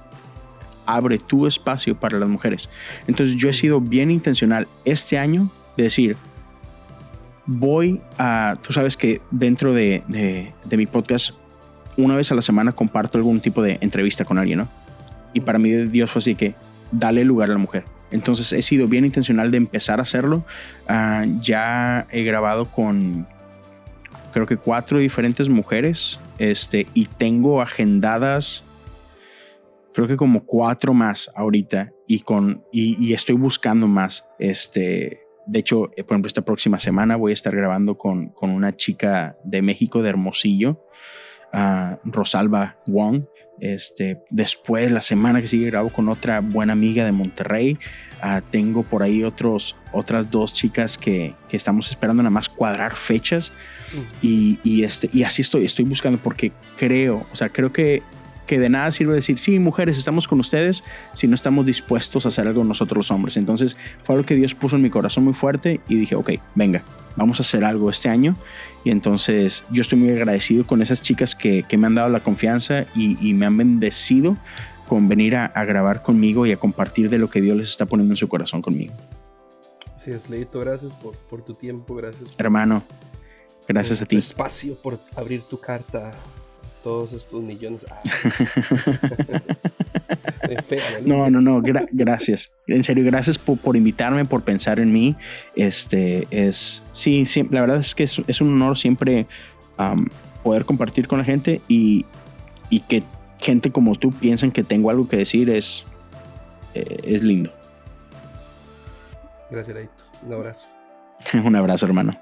[0.86, 2.68] abre tu espacio para las mujeres.
[3.06, 6.16] Entonces yo he sido bien intencional este año de decir,
[7.46, 11.34] voy a, tú sabes que dentro de, de, de mi podcast
[11.98, 14.68] una vez a la semana comparto algún tipo de entrevista con alguien, ¿no?
[15.34, 16.54] Y para mí Dios fue así que
[16.90, 17.84] dale lugar a la mujer.
[18.10, 20.44] Entonces he sido bien intencional de empezar a hacerlo.
[20.88, 23.26] Ah, ya he grabado con
[24.32, 28.62] creo que cuatro diferentes mujeres este, y tengo agendadas
[29.98, 34.24] creo que como cuatro más ahorita y, con, y, estoy buscando más.
[34.38, 38.76] Este, de hecho, por ejemplo, esta próxima semana voy a estar grabando con, con una
[38.76, 40.86] chica de México, de Hermosillo,
[42.04, 43.24] Rosalba Wong.
[43.60, 47.78] Este, después, la semana que sigue, grabo con otra buena amiga de Monterrey.
[48.20, 52.94] Ah, tengo por ahí otros, otras dos chicas que, que, estamos esperando nada más cuadrar
[52.94, 53.52] fechas.
[54.22, 58.02] Y, y, este, y así estoy, estoy buscando porque creo, o sea, creo que,
[58.46, 60.84] que de nada sirve decir, sí, mujeres, estamos con ustedes
[61.14, 63.36] si no estamos dispuestos a hacer algo nosotros los hombres.
[63.36, 66.82] Entonces fue algo que Dios puso en mi corazón muy fuerte y dije, ok, venga,
[67.18, 68.36] vamos a hacer algo este año.
[68.84, 72.86] Y entonces yo estoy muy agradecido con esas chicas que, me han dado la confianza
[72.94, 74.36] y, me han bendecido
[74.88, 78.14] con venir a, grabar conmigo y a compartir de lo que Dios les está poniendo
[78.14, 78.94] en su corazón conmigo.
[79.96, 82.30] Sí, es Leito, gracias por, por, tu tiempo, gracias.
[82.38, 82.84] Hermano,
[83.66, 84.16] gracias a ti.
[84.16, 86.14] Espacio por abrir tu carta a
[86.82, 87.84] todos estos millones.
[87.90, 88.00] Ah.
[91.04, 92.52] no, no, no, gracias.
[92.66, 95.16] En serio, gracias por, invitarme, por pensar en mí.
[95.54, 99.26] Este es, sí, la verdad es que es, un honor siempre
[100.42, 102.04] poder compartir con la gente y,
[102.70, 103.02] y, que
[103.38, 105.86] gente como tú piensen que tengo algo que decir es,
[106.74, 107.52] eh, es lindo.
[109.50, 110.04] Gracias, Leito.
[110.26, 110.68] Un abrazo.
[111.44, 112.12] un abrazo, hermano.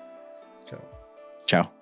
[0.65, 0.81] Chao.
[1.47, 1.76] Chao.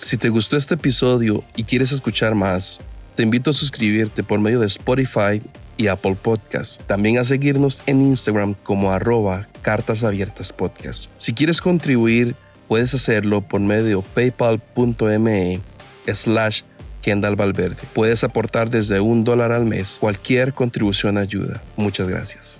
[0.00, 2.80] Si te gustó este episodio y quieres escuchar más,
[3.16, 5.42] te invito a suscribirte por medio de Spotify
[5.76, 6.80] y Apple Podcast.
[6.84, 11.10] También a seguirnos en Instagram como arroba cartas abiertas podcast.
[11.18, 12.34] Si quieres contribuir,
[12.66, 15.60] puedes hacerlo por medio paypal.me
[16.06, 16.62] slash
[17.02, 17.76] Kendall Valverde.
[17.92, 19.98] Puedes aportar desde un dólar al mes.
[20.00, 21.62] Cualquier contribución ayuda.
[21.76, 22.59] Muchas gracias.